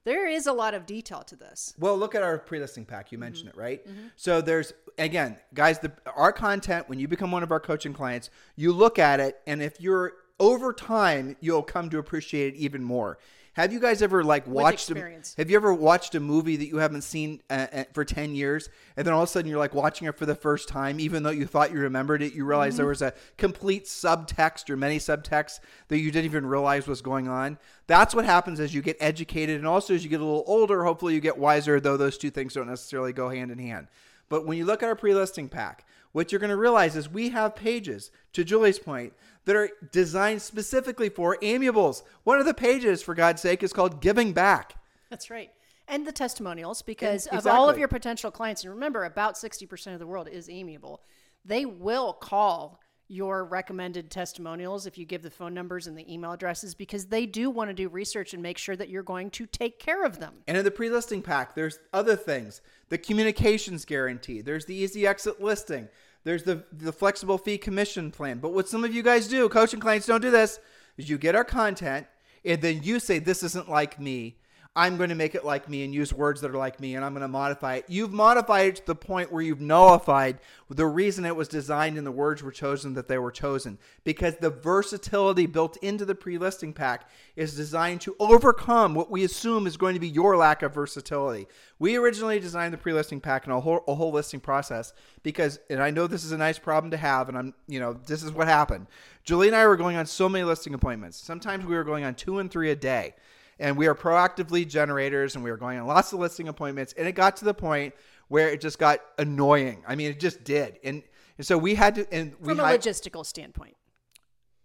there 0.08 0.26
is 0.26 0.48
a 0.48 0.54
lot 0.54 0.74
of 0.74 0.86
detail 0.86 1.22
to 1.24 1.36
this. 1.36 1.74
Well, 1.78 1.98
look 1.98 2.16
at 2.16 2.24
our 2.24 2.38
pre-listing 2.38 2.86
pack. 2.86 3.12
You 3.12 3.18
mentioned 3.18 3.50
mm-hmm. 3.50 3.60
it, 3.60 3.62
right? 3.62 3.86
Mm-hmm. 3.86 4.08
So 4.16 4.40
there's 4.40 4.72
again, 4.98 5.36
guys, 5.54 5.80
the 5.80 5.92
our 6.16 6.32
content 6.32 6.88
when 6.88 6.98
you 6.98 7.10
become 7.10 7.30
one 7.30 7.44
of 7.44 7.52
our 7.52 7.60
coaching 7.60 7.92
clients, 7.92 8.30
you 8.56 8.72
look 8.72 9.00
at 9.00 9.20
it 9.20 9.42
and 9.46 9.62
if 9.62 9.82
you're 9.82 10.14
over 10.40 10.74
time, 10.74 11.36
you'll 11.40 11.64
come 11.64 11.90
to 11.90 11.98
appreciate 11.98 12.56
it 12.56 12.58
even 12.58 12.84
more. 12.84 13.18
Have 13.54 13.74
you 13.74 13.80
guys 13.80 14.04
ever 14.04 14.24
like 14.24 14.46
watched? 14.46 14.92
A, 14.92 15.20
have 15.38 15.50
you 15.50 15.56
ever 15.56 15.74
watched 15.74 16.14
a 16.14 16.20
movie 16.20 16.58
that 16.58 16.68
you 16.68 16.78
haven't 16.78 17.02
seen 17.02 17.42
uh, 17.50 17.66
uh, 17.74 17.84
for 17.92 18.06
ten 18.06 18.36
years, 18.36 18.70
and 18.96 19.04
then 19.04 19.16
all 19.16 19.24
of 19.24 19.30
a 19.30 19.32
sudden 19.32 19.50
you're 19.50 19.58
like 19.58 19.74
watching 19.74 20.08
it 20.08 20.16
for 20.16 20.28
the 20.28 20.36
first 20.36 20.70
time, 20.70 21.00
even 21.00 21.24
though 21.24 21.32
you 21.32 21.48
thought 21.48 21.72
you 21.72 21.80
remembered 21.80 22.22
it, 22.22 22.36
you 22.36 22.46
realize 22.46 22.74
mm-hmm. 22.74 22.78
there 22.78 22.86
was 22.86 23.02
a 23.02 23.16
complete 23.38 23.86
subtext 23.86 24.70
or 24.70 24.78
many 24.78 25.00
subtexts 25.00 25.60
that 25.88 25.98
you 25.98 26.12
didn't 26.12 26.26
even 26.26 26.46
realize 26.46 26.86
was 26.86 27.02
going 27.02 27.28
on. 27.28 27.58
That's 27.88 28.14
what 28.14 28.26
happens 28.26 28.60
as 28.60 28.76
you 28.76 28.84
get 28.84 28.98
educated, 29.00 29.58
and 29.58 29.68
also 29.68 29.96
as 29.96 30.04
you 30.04 30.10
get 30.12 30.22
a 30.22 30.24
little 30.24 30.44
older. 30.46 30.84
Hopefully, 30.84 31.16
you 31.16 31.20
get 31.20 31.40
wiser. 31.40 31.80
Though 31.80 31.98
those 31.98 32.20
two 32.20 32.30
things 32.30 32.54
don't 32.54 32.68
necessarily 32.68 33.12
go 33.12 33.30
hand 33.30 33.50
in 33.50 33.58
hand. 33.58 33.88
But 34.30 34.46
when 34.46 34.60
you 34.60 34.66
look 34.66 34.84
at 34.84 34.90
our 34.90 34.96
pre-listing 34.96 35.50
pack, 35.50 35.84
what 36.12 36.32
you're 36.32 36.40
going 36.40 36.50
to 36.52 36.58
realize 36.58 36.96
is 36.96 37.10
we 37.10 37.30
have 37.30 37.56
pages. 37.56 38.12
To 38.34 38.44
Julie's 38.44 38.78
point 38.78 39.14
that 39.48 39.56
are 39.56 39.70
designed 39.94 40.42
specifically 40.42 41.08
for 41.08 41.38
amiables. 41.42 42.04
One 42.26 42.38
of 42.38 42.46
the 42.46 42.54
pages, 42.54 43.02
for 43.02 43.16
God's 43.16 43.42
sake, 43.42 43.64
is 43.64 43.72
called 43.72 44.02
Giving 44.02 44.34
Back. 44.34 44.76
That's 45.10 45.30
right. 45.30 45.50
And 45.88 46.06
the 46.06 46.12
testimonials, 46.12 46.82
because 46.82 47.28
exactly. 47.28 47.50
of 47.50 47.56
all 47.56 47.70
of 47.70 47.78
your 47.78 47.88
potential 47.88 48.30
clients, 48.30 48.66
and 48.66 48.74
remember, 48.74 49.06
about 49.06 49.36
60% 49.36 49.94
of 49.94 50.00
the 50.00 50.06
world 50.06 50.28
is 50.28 50.50
amiable, 50.50 51.02
they 51.46 51.66
will 51.66 52.12
call 52.12 52.82
your 53.08 53.46
recommended 53.46 54.12
testimonials 54.12 54.86
if 54.86 54.98
you 54.98 55.06
give 55.06 55.24
the 55.24 55.32
phone 55.32 55.54
numbers 55.54 55.88
and 55.88 55.98
the 55.98 56.14
email 56.14 56.34
addresses 56.34 56.76
because 56.76 57.06
they 57.06 57.26
do 57.26 57.50
want 57.50 57.70
to 57.70 57.74
do 57.74 57.88
research 57.88 58.34
and 58.34 58.44
make 58.44 58.58
sure 58.58 58.76
that 58.76 58.90
you're 58.90 59.02
going 59.02 59.30
to 59.30 59.46
take 59.46 59.80
care 59.80 60.04
of 60.04 60.20
them. 60.20 60.34
And 60.46 60.58
in 60.58 60.66
the 60.66 60.72
pre 60.72 60.90
listing 60.90 61.22
pack, 61.22 61.56
there's 61.56 61.80
other 61.94 62.18
things 62.18 62.60
the 62.90 62.98
communications 62.98 63.86
guarantee, 63.86 64.42
there's 64.42 64.66
the 64.66 64.76
easy 64.76 65.08
exit 65.08 65.42
listing, 65.42 65.88
there's 66.28 66.44
the 66.44 66.66
the 66.74 66.92
flexible 66.92 67.38
fee 67.38 67.58
commission 67.58 68.12
plan. 68.12 68.40
But 68.40 68.54
what 68.54 68.68
some 68.68 68.84
of 68.84 68.94
you 68.94 69.02
guys 69.02 69.30
do, 69.30 69.48
coaching 69.48 69.80
clients 69.80 70.08
don't 70.08 70.22
do 70.22 70.30
this, 70.30 70.60
is 70.98 71.10
you 71.10 71.18
get 71.18 71.36
our 71.36 71.46
content 71.46 72.06
and 72.44 72.62
then 72.62 72.84
you 72.84 73.00
say 73.00 73.20
this 73.20 73.44
isn't 73.44 73.70
like 73.70 73.98
me. 73.98 74.36
I'm 74.78 74.96
going 74.96 75.10
to 75.10 75.16
make 75.16 75.34
it 75.34 75.44
like 75.44 75.68
me 75.68 75.84
and 75.84 75.92
use 75.92 76.14
words 76.14 76.40
that 76.42 76.52
are 76.52 76.58
like 76.58 76.80
me 76.80 76.94
and 76.94 77.04
I'm 77.04 77.14
going 77.14 77.24
to 77.24 77.28
modify 77.28 77.78
it. 77.78 77.86
You've 77.88 78.14
modified 78.14 78.68
it 78.68 78.76
to 78.76 78.86
the 78.86 78.94
point 78.94 79.32
where 79.32 79.42
you've 79.42 79.60
nullified 79.60 80.38
the 80.70 80.86
reason 80.86 81.26
it 81.26 81.36
was 81.36 81.48
designed 81.48 81.98
and 81.98 82.06
the 82.06 82.12
words 82.12 82.44
were 82.44 82.52
chosen 82.52 82.94
that 82.94 83.08
they 83.08 83.18
were 83.18 83.32
chosen. 83.32 83.80
Because 84.04 84.36
the 84.36 84.52
versatility 84.52 85.48
built 85.48 85.78
into 85.78 86.06
the 86.06 86.14
pre 86.14 86.38
listing 86.38 86.74
pack 86.74 87.10
is 87.36 87.56
designed 87.56 88.02
to 88.02 88.16
overcome 88.20 88.94
what 88.94 89.10
we 89.10 89.24
assume 89.24 89.66
is 89.66 89.78
going 89.78 89.96
to 89.96 90.00
be 90.00 90.10
your 90.10 90.38
lack 90.38 90.62
of 90.62 90.76
versatility. 90.76 91.48
We 91.80 91.96
originally 91.96 92.40
designed 92.40 92.72
the 92.72 92.78
pre 92.78 92.94
listing 92.94 93.20
pack 93.20 93.46
and 93.46 93.54
a 93.56 93.60
whole, 93.60 93.84
a 93.88 93.96
whole 93.96 94.12
listing 94.12 94.42
process 94.42 94.94
because, 95.24 95.60
and 95.72 95.82
I 95.82 95.90
know 95.90 96.06
this 96.06 96.24
is 96.24 96.34
a 96.34 96.38
nice 96.38 96.60
problem 96.60 96.92
to 96.92 96.98
have, 96.98 97.30
and 97.30 97.38
I'm, 97.38 97.56
you 97.68 97.80
know, 97.80 97.94
this 97.94 98.22
is 98.22 98.32
what 98.32 98.48
happened. 98.48 98.86
Julie 99.24 99.48
and 99.48 99.56
I 99.56 99.66
were 99.66 99.76
going 99.76 99.98
on 99.98 100.06
so 100.06 100.30
many 100.30 100.44
listing 100.44 100.76
appointments. 100.76 101.18
Sometimes 101.18 101.66
we 101.66 101.76
were 101.76 101.84
going 101.84 102.04
on 102.04 102.14
two 102.14 102.38
and 102.38 102.52
three 102.52 102.70
a 102.70 102.76
day 102.76 103.16
and 103.60 103.78
we 103.78 103.88
are 103.88 103.96
proactively 103.96 104.68
generators 104.68 105.36
and 105.36 105.44
we 105.44 105.52
were 105.52 105.58
going 105.58 105.80
on 105.80 105.88
lots 105.88 106.14
of 106.14 106.20
listing 106.20 106.48
appointments. 106.48 106.94
And 106.98 107.08
it 107.08 107.14
got 107.14 107.38
to 107.38 107.46
the 107.46 107.54
point 107.54 107.94
where 108.28 108.50
it 108.50 108.62
just 108.62 108.80
got 108.80 109.00
annoying. 109.18 109.84
I 109.88 109.96
mean 109.96 110.12
it 110.12 110.20
just 110.20 110.44
did. 110.44 110.80
And, 110.84 111.04
and 111.38 111.46
so 111.46 111.58
we 111.58 111.76
had 111.76 111.96
to 111.96 112.14
and 112.14 112.34
we 112.40 112.50
from 112.50 112.60
a 112.60 112.68
had, 112.68 112.82
logistical 112.82 113.26
standpoint. 113.26 113.76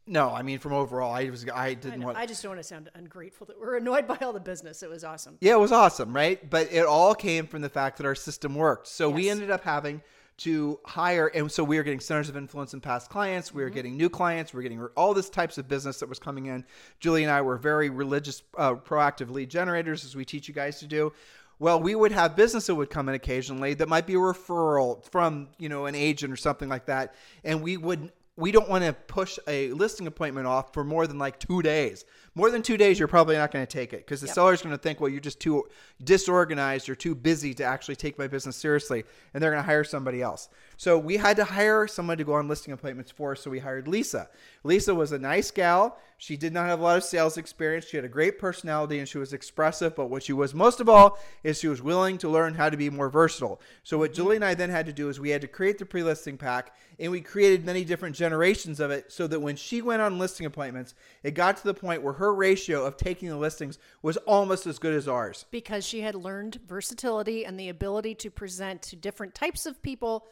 No 0.04 0.30
i 0.30 0.42
mean 0.42 0.58
from 0.58 0.72
overall 0.72 1.12
i 1.12 1.30
was 1.30 1.46
i 1.54 1.74
didn't 1.74 2.02
I 2.02 2.06
want 2.06 2.18
i 2.18 2.26
just 2.26 2.42
don't 2.42 2.50
want 2.50 2.60
to 2.60 2.66
sound 2.66 2.90
ungrateful 2.94 3.46
that 3.46 3.60
we're 3.60 3.76
annoyed 3.76 4.08
by 4.08 4.18
all 4.20 4.32
the 4.32 4.40
business. 4.40 4.82
It 4.82 4.90
was 4.90 5.04
awesome. 5.04 5.38
Yeah 5.40 5.52
it 5.52 5.60
was 5.60 5.72
awesome 5.72 6.12
right? 6.14 6.48
But 6.48 6.72
it 6.72 6.84
all 6.86 7.14
came 7.14 7.46
from 7.46 7.62
the 7.62 7.68
fact 7.68 7.98
that 7.98 8.06
our 8.06 8.14
system 8.14 8.54
worked. 8.54 8.88
So 8.88 9.08
yes. 9.08 9.16
we 9.16 9.30
ended 9.30 9.50
up 9.50 9.62
having 9.62 10.02
to 10.42 10.80
hire 10.84 11.28
and 11.28 11.50
so 11.50 11.62
we 11.62 11.76
were 11.76 11.84
getting 11.84 12.00
centers 12.00 12.28
of 12.28 12.36
influence 12.36 12.72
and 12.72 12.82
past 12.82 13.08
clients 13.08 13.54
we 13.54 13.62
were 13.62 13.68
mm-hmm. 13.68 13.76
getting 13.76 13.96
new 13.96 14.08
clients 14.08 14.52
we 14.52 14.56
were 14.58 14.62
getting 14.62 14.80
all 14.96 15.14
this 15.14 15.30
types 15.30 15.56
of 15.56 15.68
business 15.68 16.00
that 16.00 16.08
was 16.08 16.18
coming 16.18 16.46
in 16.46 16.64
julie 16.98 17.22
and 17.22 17.30
i 17.30 17.40
were 17.40 17.56
very 17.56 17.90
religious 17.90 18.42
uh, 18.58 18.74
proactive 18.74 19.30
lead 19.30 19.48
generators 19.48 20.04
as 20.04 20.16
we 20.16 20.24
teach 20.24 20.48
you 20.48 20.54
guys 20.54 20.80
to 20.80 20.86
do 20.86 21.12
well 21.60 21.80
we 21.80 21.94
would 21.94 22.10
have 22.10 22.34
business 22.34 22.66
that 22.66 22.74
would 22.74 22.90
come 22.90 23.08
in 23.08 23.14
occasionally 23.14 23.72
that 23.74 23.88
might 23.88 24.06
be 24.06 24.14
a 24.14 24.18
referral 24.18 25.04
from 25.10 25.48
you 25.58 25.68
know 25.68 25.86
an 25.86 25.94
agent 25.94 26.32
or 26.32 26.36
something 26.36 26.68
like 26.68 26.86
that 26.86 27.14
and 27.44 27.62
we 27.62 27.76
would 27.76 28.10
we 28.36 28.50
don't 28.50 28.68
want 28.68 28.84
to 28.84 28.92
push 28.92 29.38
a 29.46 29.70
listing 29.72 30.06
appointment 30.06 30.46
off 30.46 30.72
for 30.72 30.84
more 30.84 31.06
than 31.06 31.18
like 31.18 31.38
two 31.38 31.62
days 31.62 32.04
more 32.34 32.50
than 32.50 32.62
two 32.62 32.78
days, 32.78 32.98
you're 32.98 33.08
probably 33.08 33.36
not 33.36 33.50
going 33.50 33.64
to 33.66 33.70
take 33.70 33.92
it 33.92 33.98
because 33.98 34.20
the 34.22 34.26
yep. 34.26 34.34
seller's 34.34 34.62
going 34.62 34.74
to 34.74 34.80
think, 34.80 35.00
well, 35.00 35.10
you're 35.10 35.20
just 35.20 35.38
too 35.38 35.64
disorganized 36.02 36.88
or 36.88 36.94
too 36.94 37.14
busy 37.14 37.52
to 37.54 37.64
actually 37.64 37.96
take 37.96 38.18
my 38.18 38.26
business 38.26 38.56
seriously, 38.56 39.04
and 39.34 39.42
they're 39.42 39.50
going 39.50 39.62
to 39.62 39.66
hire 39.66 39.84
somebody 39.84 40.22
else. 40.22 40.48
So 40.82 40.98
we 40.98 41.16
had 41.16 41.36
to 41.36 41.44
hire 41.44 41.86
someone 41.86 42.18
to 42.18 42.24
go 42.24 42.32
on 42.32 42.48
listing 42.48 42.74
appointments 42.74 43.12
for 43.12 43.30
us. 43.30 43.40
So 43.42 43.52
we 43.52 43.60
hired 43.60 43.86
Lisa. 43.86 44.28
Lisa 44.64 44.92
was 44.92 45.12
a 45.12 45.18
nice 45.20 45.52
gal. 45.52 45.96
She 46.18 46.36
did 46.36 46.52
not 46.52 46.66
have 46.66 46.80
a 46.80 46.82
lot 46.82 46.96
of 46.96 47.04
sales 47.04 47.36
experience. 47.36 47.86
She 47.86 47.96
had 47.96 48.04
a 48.04 48.08
great 48.08 48.36
personality 48.36 48.98
and 48.98 49.08
she 49.08 49.18
was 49.18 49.32
expressive. 49.32 49.94
But 49.94 50.10
what 50.10 50.24
she 50.24 50.32
was 50.32 50.54
most 50.54 50.80
of 50.80 50.88
all 50.88 51.20
is 51.44 51.60
she 51.60 51.68
was 51.68 51.80
willing 51.80 52.18
to 52.18 52.28
learn 52.28 52.54
how 52.54 52.68
to 52.68 52.76
be 52.76 52.90
more 52.90 53.08
versatile. 53.08 53.60
So 53.84 53.96
what 53.96 54.12
Julie 54.12 54.34
and 54.34 54.44
I 54.44 54.54
then 54.54 54.70
had 54.70 54.86
to 54.86 54.92
do 54.92 55.08
is 55.08 55.20
we 55.20 55.30
had 55.30 55.42
to 55.42 55.46
create 55.46 55.78
the 55.78 55.86
pre-listing 55.86 56.36
pack 56.36 56.74
and 56.98 57.12
we 57.12 57.20
created 57.20 57.64
many 57.64 57.84
different 57.84 58.16
generations 58.16 58.80
of 58.80 58.90
it 58.90 59.12
so 59.12 59.28
that 59.28 59.38
when 59.38 59.54
she 59.54 59.82
went 59.82 60.02
on 60.02 60.18
listing 60.18 60.46
appointments, 60.46 60.96
it 61.22 61.34
got 61.34 61.58
to 61.58 61.64
the 61.64 61.74
point 61.74 62.02
where 62.02 62.14
her 62.14 62.34
ratio 62.34 62.84
of 62.84 62.96
taking 62.96 63.28
the 63.28 63.36
listings 63.36 63.78
was 64.02 64.16
almost 64.16 64.66
as 64.66 64.80
good 64.80 64.94
as 64.94 65.06
ours. 65.06 65.46
Because 65.52 65.86
she 65.86 66.00
had 66.00 66.16
learned 66.16 66.58
versatility 66.66 67.46
and 67.46 67.56
the 67.56 67.68
ability 67.68 68.16
to 68.16 68.32
present 68.32 68.82
to 68.82 68.96
different 68.96 69.36
types 69.36 69.64
of 69.64 69.80
people 69.80 70.26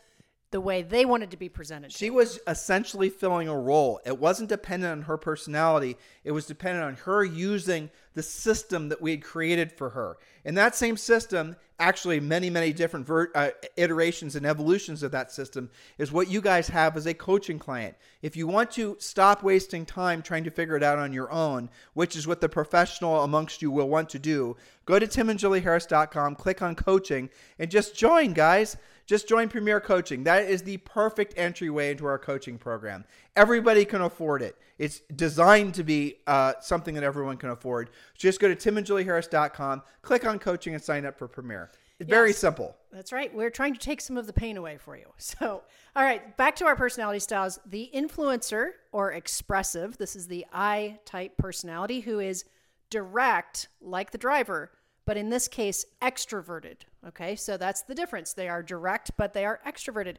the 0.51 0.61
way 0.61 0.83
they 0.83 1.05
wanted 1.05 1.31
to 1.31 1.37
be 1.37 1.49
presented. 1.49 1.93
She 1.93 2.11
was 2.11 2.41
essentially 2.47 3.09
filling 3.09 3.49
a 3.49 3.57
role. 3.57 4.01
It 4.05 4.19
wasn't 4.19 4.49
dependent 4.49 4.91
on 4.93 5.03
her 5.03 5.17
personality, 5.17 5.97
it 6.25 6.33
was 6.33 6.47
dependent 6.47 6.85
on 6.85 6.95
her 7.05 7.25
using 7.25 7.91
the 8.15 8.23
system 8.23 8.89
that 8.89 9.01
we 9.01 9.13
had 9.13 9.23
created 9.23 9.71
for 9.71 9.91
her. 9.91 10.19
And 10.45 10.57
that 10.59 10.75
same 10.75 10.97
system, 10.97 11.55
actually, 11.79 12.19
many, 12.19 12.51
many 12.51 12.73
different 12.73 13.07
ver- 13.07 13.31
uh, 13.35 13.51
iterations 13.77 14.35
and 14.35 14.45
evolutions 14.45 15.05
of 15.05 15.13
that 15.13 15.31
system, 15.31 15.71
is 15.97 16.11
what 16.11 16.29
you 16.29 16.41
guys 16.41 16.69
have 16.69 16.97
as 16.97 17.07
a 17.07 17.15
coaching 17.15 17.59
client. 17.59 17.95
If 18.21 18.37
you 18.37 18.49
want 18.49 18.73
to 18.73 18.97
stop 18.99 19.45
wasting 19.45 19.87
time 19.87 20.23
trying 20.23 20.43
to 20.45 20.51
figure 20.51 20.77
it 20.77 20.83
out 20.83 20.99
on 20.99 21.13
your 21.13 21.31
own, 21.31 21.71
which 21.95 22.17
is 22.17 22.27
what 22.27 22.41
the 22.41 22.49
professional 22.49 23.23
amongst 23.23 23.63
you 23.63 23.71
will 23.71 23.89
want 23.89 24.09
to 24.11 24.19
do, 24.19 24.57
go 24.87 24.99
to 24.99 25.07
timandjulieharris.com, 25.07 26.35
click 26.35 26.61
on 26.61 26.75
coaching, 26.75 27.31
and 27.59 27.71
just 27.71 27.95
join, 27.95 28.33
guys. 28.33 28.77
Just 29.11 29.27
join 29.27 29.49
Premier 29.49 29.81
Coaching. 29.81 30.23
That 30.23 30.45
is 30.45 30.63
the 30.63 30.77
perfect 30.77 31.35
entryway 31.37 31.91
into 31.91 32.07
our 32.07 32.17
coaching 32.17 32.57
program. 32.57 33.05
Everybody 33.35 33.85
can 33.85 34.03
afford 34.03 34.41
it. 34.41 34.57
It's 34.79 35.01
designed 35.17 35.75
to 35.75 35.83
be 35.83 36.19
uh, 36.29 36.53
something 36.61 36.95
that 36.95 37.03
everyone 37.03 37.37
can 37.37 37.51
afford. 37.51 37.91
Just 38.17 38.39
go 38.39 38.47
to 38.47 38.55
timandjulieharris.com, 38.55 39.83
click 40.03 40.25
on 40.25 40.39
coaching, 40.39 40.75
and 40.75 40.81
sign 40.81 41.05
up 41.05 41.19
for 41.19 41.27
Premier. 41.27 41.73
It's 41.99 42.09
yes, 42.09 42.17
very 42.17 42.33
simple. 42.33 42.77
That's 42.93 43.13
right. 43.13 43.35
We're 43.35 43.51
trying 43.51 43.75
to 43.75 43.81
take 43.81 44.01
some 44.01 44.17
of 44.17 44.29
the 44.29 44.33
pain 44.33 44.57
away 44.57 44.79
for 44.79 44.97
you. 44.97 45.07
So, 45.19 45.65
all 45.97 46.05
right, 46.05 46.37
back 46.37 46.55
to 46.57 46.67
our 46.67 46.77
personality 46.77 47.19
styles. 47.19 47.59
The 47.67 47.91
influencer 47.93 48.75
or 48.93 49.11
expressive, 49.11 49.99
this 49.99 50.15
is 50.15 50.29
the 50.29 50.47
I 50.53 51.01
type 51.05 51.37
personality 51.37 51.99
who 51.99 52.21
is 52.21 52.45
direct, 52.91 53.71
like 53.81 54.13
the 54.13 54.19
driver, 54.19 54.71
but 55.11 55.17
in 55.17 55.29
this 55.29 55.49
case, 55.49 55.85
extroverted. 56.01 56.77
Okay, 57.05 57.35
so 57.35 57.57
that's 57.57 57.83
the 57.83 57.97
difference. 57.97 58.33
They 58.33 58.49
are 58.49 58.63
direct, 58.63 59.11
but 59.17 59.33
they 59.33 59.45
are 59.45 59.59
extroverted. 59.67 60.19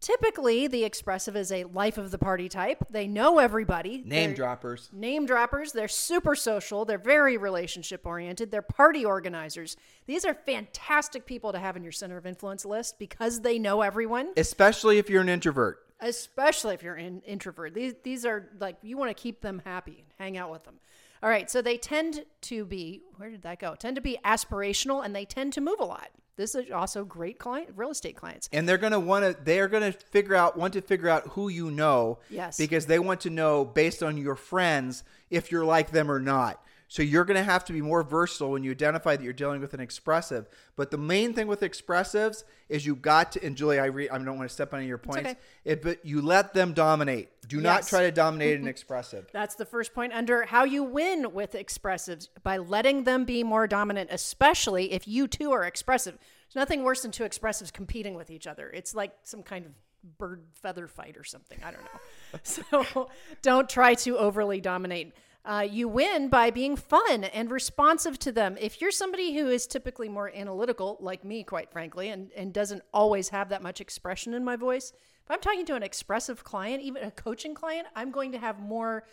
Typically, 0.00 0.68
the 0.68 0.84
expressive 0.84 1.34
is 1.36 1.50
a 1.50 1.64
life 1.64 1.98
of 1.98 2.12
the 2.12 2.18
party 2.18 2.48
type. 2.48 2.84
They 2.88 3.08
know 3.08 3.40
everybody. 3.40 4.04
Name 4.06 4.28
They're 4.28 4.36
droppers. 4.36 4.90
Name 4.92 5.26
droppers. 5.26 5.72
They're 5.72 5.88
super 5.88 6.36
social. 6.36 6.84
They're 6.84 6.98
very 6.98 7.36
relationship 7.36 8.06
oriented. 8.06 8.52
They're 8.52 8.62
party 8.62 9.04
organizers. 9.04 9.76
These 10.06 10.24
are 10.24 10.34
fantastic 10.34 11.26
people 11.26 11.50
to 11.50 11.58
have 11.58 11.76
in 11.76 11.82
your 11.82 11.90
center 11.90 12.16
of 12.16 12.24
influence 12.24 12.64
list 12.64 13.00
because 13.00 13.40
they 13.40 13.58
know 13.58 13.80
everyone. 13.82 14.28
Especially 14.36 14.98
if 14.98 15.10
you're 15.10 15.22
an 15.22 15.28
introvert. 15.28 15.80
especially 15.98 16.74
if 16.74 16.82
you're 16.84 16.94
an 16.94 17.22
introvert. 17.26 17.74
These 17.74 17.94
these 18.04 18.24
are 18.24 18.50
like 18.60 18.76
you 18.82 18.96
want 18.96 19.10
to 19.10 19.20
keep 19.20 19.40
them 19.40 19.60
happy, 19.64 20.04
hang 20.16 20.38
out 20.38 20.52
with 20.52 20.62
them. 20.62 20.76
All 21.22 21.28
right, 21.28 21.50
so 21.50 21.60
they 21.62 21.76
tend 21.78 22.24
to 22.42 22.64
be 22.64 23.02
where 23.16 23.30
did 23.30 23.42
that 23.42 23.58
go? 23.58 23.74
Tend 23.74 23.96
to 23.96 24.02
be 24.02 24.18
aspirational 24.24 25.04
and 25.04 25.14
they 25.14 25.24
tend 25.24 25.52
to 25.54 25.60
move 25.60 25.80
a 25.80 25.84
lot. 25.84 26.08
This 26.36 26.54
is 26.54 26.70
also 26.70 27.04
great 27.04 27.38
client 27.40 27.70
real 27.74 27.90
estate 27.90 28.14
clients. 28.16 28.48
and 28.52 28.68
they're 28.68 28.78
going 28.78 28.92
to 28.92 29.00
want 29.00 29.24
to 29.24 29.42
they 29.42 29.58
are 29.58 29.66
going 29.66 29.82
to 29.82 29.98
figure 29.98 30.36
out 30.36 30.56
want 30.56 30.72
to 30.74 30.80
figure 30.80 31.08
out 31.08 31.26
who 31.30 31.48
you 31.48 31.70
know 31.70 32.20
Yes. 32.30 32.56
because 32.56 32.86
they 32.86 33.00
want 33.00 33.20
to 33.22 33.30
know 33.30 33.64
based 33.64 34.02
on 34.04 34.16
your 34.16 34.36
friends 34.36 35.02
if 35.30 35.50
you're 35.50 35.64
like 35.64 35.90
them 35.90 36.08
or 36.10 36.20
not 36.20 36.62
so 36.88 37.02
you're 37.02 37.24
going 37.24 37.36
to 37.36 37.44
have 37.44 37.64
to 37.66 37.72
be 37.72 37.82
more 37.82 38.02
versatile 38.02 38.50
when 38.50 38.64
you 38.64 38.70
identify 38.70 39.14
that 39.14 39.22
you're 39.22 39.32
dealing 39.32 39.60
with 39.60 39.74
an 39.74 39.80
expressive 39.80 40.48
but 40.76 40.90
the 40.90 40.98
main 40.98 41.32
thing 41.32 41.46
with 41.46 41.60
expressives 41.60 42.44
is 42.68 42.84
you 42.84 42.96
got 42.96 43.32
to 43.32 43.44
and 43.44 43.56
julie 43.56 43.78
i, 43.78 43.86
re, 43.86 44.08
I 44.08 44.18
don't 44.18 44.36
want 44.36 44.48
to 44.48 44.54
step 44.54 44.72
on 44.72 44.78
any 44.78 44.86
of 44.86 44.88
your 44.88 44.98
points 44.98 45.30
okay. 45.30 45.36
it, 45.64 45.82
but 45.82 46.04
you 46.04 46.20
let 46.20 46.54
them 46.54 46.72
dominate 46.72 47.30
do 47.46 47.60
not 47.60 47.86
try 47.86 48.02
to 48.02 48.10
dominate 48.10 48.60
an 48.60 48.68
expressive 48.68 49.26
That's 49.32 49.54
the 49.54 49.64
first 49.64 49.94
point 49.94 50.12
under 50.12 50.44
how 50.44 50.64
you 50.64 50.82
win 50.82 51.32
with 51.32 51.52
expressives 51.52 52.28
by 52.42 52.58
letting 52.58 53.04
them 53.04 53.24
be 53.24 53.42
more 53.42 53.66
dominant, 53.66 54.10
especially 54.12 54.92
if 54.92 55.06
you 55.06 55.28
too 55.28 55.52
are 55.52 55.64
expressive. 55.64 56.14
There's 56.16 56.56
nothing 56.56 56.82
worse 56.82 57.02
than 57.02 57.10
two 57.10 57.24
expressives 57.24 57.72
competing 57.72 58.14
with 58.14 58.30
each 58.30 58.46
other. 58.46 58.70
It's 58.70 58.94
like 58.94 59.12
some 59.22 59.42
kind 59.42 59.66
of 59.66 59.72
bird 60.18 60.42
feather 60.54 60.86
fight 60.86 61.16
or 61.16 61.24
something. 61.24 61.58
I 61.64 61.70
don't 61.70 61.82
know. 61.82 62.38
so 62.42 63.10
don't 63.42 63.68
try 63.68 63.94
to 63.94 64.16
overly 64.18 64.60
dominate. 64.60 65.12
Uh, 65.48 65.62
you 65.62 65.88
win 65.88 66.28
by 66.28 66.50
being 66.50 66.76
fun 66.76 67.24
and 67.24 67.50
responsive 67.50 68.18
to 68.18 68.30
them. 68.30 68.58
If 68.60 68.82
you're 68.82 68.90
somebody 68.90 69.34
who 69.34 69.48
is 69.48 69.66
typically 69.66 70.06
more 70.06 70.30
analytical, 70.34 70.98
like 71.00 71.24
me, 71.24 71.42
quite 71.42 71.72
frankly, 71.72 72.10
and, 72.10 72.30
and 72.36 72.52
doesn't 72.52 72.82
always 72.92 73.30
have 73.30 73.48
that 73.48 73.62
much 73.62 73.80
expression 73.80 74.34
in 74.34 74.44
my 74.44 74.56
voice, 74.56 74.92
if 75.24 75.30
I'm 75.30 75.40
talking 75.40 75.64
to 75.64 75.74
an 75.74 75.82
expressive 75.82 76.44
client, 76.44 76.82
even 76.82 77.02
a 77.02 77.10
coaching 77.10 77.54
client, 77.54 77.88
I'm 77.96 78.10
going 78.10 78.32
to 78.32 78.38
have 78.38 78.60
more 78.60 79.04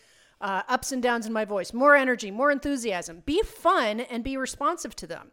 uh, 0.42 0.64
ups 0.68 0.92
and 0.92 1.02
downs 1.02 1.26
in 1.26 1.32
my 1.32 1.46
voice, 1.46 1.72
more 1.72 1.96
energy, 1.96 2.32
more 2.32 2.52
enthusiasm. 2.52 3.24
Be 3.26 3.42
fun 3.42 4.02
and 4.02 4.22
be 4.22 4.36
responsive 4.36 4.94
to 4.98 5.08
them. 5.08 5.32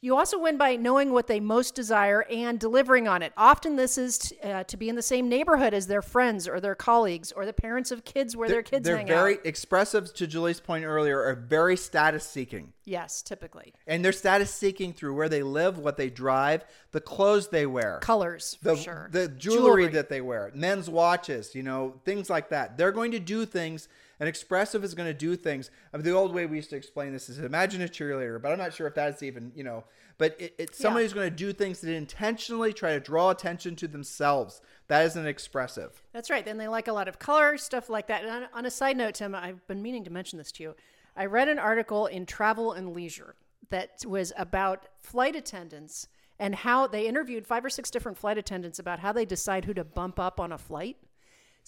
You 0.00 0.16
also 0.16 0.38
win 0.38 0.56
by 0.58 0.76
knowing 0.76 1.10
what 1.12 1.26
they 1.26 1.40
most 1.40 1.74
desire 1.74 2.22
and 2.30 2.60
delivering 2.60 3.08
on 3.08 3.20
it. 3.20 3.32
Often, 3.36 3.74
this 3.74 3.98
is 3.98 4.18
t- 4.18 4.38
uh, 4.44 4.62
to 4.64 4.76
be 4.76 4.88
in 4.88 4.94
the 4.94 5.02
same 5.02 5.28
neighborhood 5.28 5.74
as 5.74 5.88
their 5.88 6.02
friends 6.02 6.46
or 6.46 6.60
their 6.60 6.76
colleagues 6.76 7.32
or 7.32 7.44
the 7.44 7.52
parents 7.52 7.90
of 7.90 8.04
kids 8.04 8.36
where 8.36 8.48
their 8.48 8.62
kids 8.62 8.86
they're 8.86 8.98
hang 8.98 9.08
very 9.08 9.34
out. 9.38 9.44
expressives 9.44 10.14
to 10.14 10.26
julie's 10.28 10.60
point 10.60 10.84
earlier 10.84 11.20
are 11.20 11.34
very 11.34 11.76
status 11.76 12.24
seeking 12.24 12.72
Yes, 12.84 13.22
typically. 13.22 13.74
and 13.88 14.04
they're 14.04 14.12
status 14.12 14.54
seeking 14.54 14.92
through 14.92 15.14
where 15.16 15.28
they 15.28 15.42
live 15.42 15.78
what 15.78 15.96
they 15.96 16.10
drive 16.10 16.64
the 16.92 17.00
clothes 17.00 17.48
they 17.48 17.66
wear 17.66 17.98
Colors, 18.00 18.56
the, 18.62 18.76
for 18.76 18.82
sure. 18.82 19.08
the 19.10 19.26
jewelry, 19.26 19.88
that 19.88 20.08
they 20.08 20.20
wear, 20.20 20.52
men's 20.54 20.88
watches, 20.88 21.54
you 21.56 21.62
know, 21.64 21.94
things 22.04 22.30
like 22.30 22.50
that. 22.50 22.78
They're 22.78 22.92
going 22.92 23.10
to 23.12 23.18
do 23.18 23.44
things. 23.44 23.88
An 24.20 24.26
expressive 24.26 24.82
is 24.82 24.94
going 24.94 25.08
to 25.08 25.14
do 25.14 25.36
things. 25.36 25.70
I 25.92 25.96
mean, 25.96 26.04
the 26.04 26.12
old 26.12 26.34
way 26.34 26.46
we 26.46 26.56
used 26.56 26.70
to 26.70 26.76
explain 26.76 27.12
this 27.12 27.28
is 27.28 27.38
imagine 27.38 27.82
a 27.82 27.86
cheerleader, 27.88 28.40
but 28.42 28.50
I'm 28.50 28.58
not 28.58 28.74
sure 28.74 28.86
if 28.86 28.94
that's 28.94 29.22
even, 29.22 29.52
you 29.54 29.62
know, 29.62 29.84
but 30.18 30.40
it, 30.40 30.54
it's 30.58 30.78
somebody 30.78 31.04
Yeah. 31.04 31.06
who's 31.06 31.14
going 31.14 31.30
to 31.30 31.36
do 31.36 31.52
things 31.52 31.80
that 31.82 31.92
intentionally 31.94 32.72
try 32.72 32.94
to 32.94 33.00
draw 33.00 33.30
attention 33.30 33.76
to 33.76 33.86
themselves. 33.86 34.60
That 34.88 35.04
is 35.06 35.14
an 35.14 35.26
expressive. 35.26 36.02
That's 36.12 36.30
right. 36.30 36.44
Then 36.44 36.58
they 36.58 36.66
like 36.66 36.88
a 36.88 36.92
lot 36.92 37.06
of 37.06 37.18
color, 37.20 37.56
stuff 37.58 37.88
like 37.88 38.08
that. 38.08 38.22
And 38.24 38.30
on, 38.30 38.48
on 38.52 38.66
a 38.66 38.70
side 38.70 38.96
note, 38.96 39.14
Tim, 39.14 39.34
I've 39.34 39.64
been 39.68 39.82
meaning 39.82 40.02
to 40.04 40.10
mention 40.10 40.38
this 40.38 40.50
to 40.52 40.62
you. 40.64 40.74
I 41.16 41.26
read 41.26 41.48
an 41.48 41.58
article 41.60 42.06
in 42.06 42.26
Travel 42.26 42.72
and 42.72 42.92
Leisure 42.94 43.36
that 43.70 44.04
was 44.06 44.32
about 44.36 44.86
flight 45.00 45.36
attendants 45.36 46.08
and 46.40 46.54
how 46.54 46.86
they 46.86 47.06
interviewed 47.06 47.46
five 47.46 47.64
or 47.64 47.70
six 47.70 47.90
different 47.90 48.16
flight 48.16 48.38
attendants 48.38 48.78
about 48.78 49.00
how 49.00 49.12
they 49.12 49.24
decide 49.24 49.64
who 49.64 49.74
to 49.74 49.84
bump 49.84 50.18
up 50.18 50.40
on 50.40 50.52
a 50.52 50.58
flight. 50.58 50.96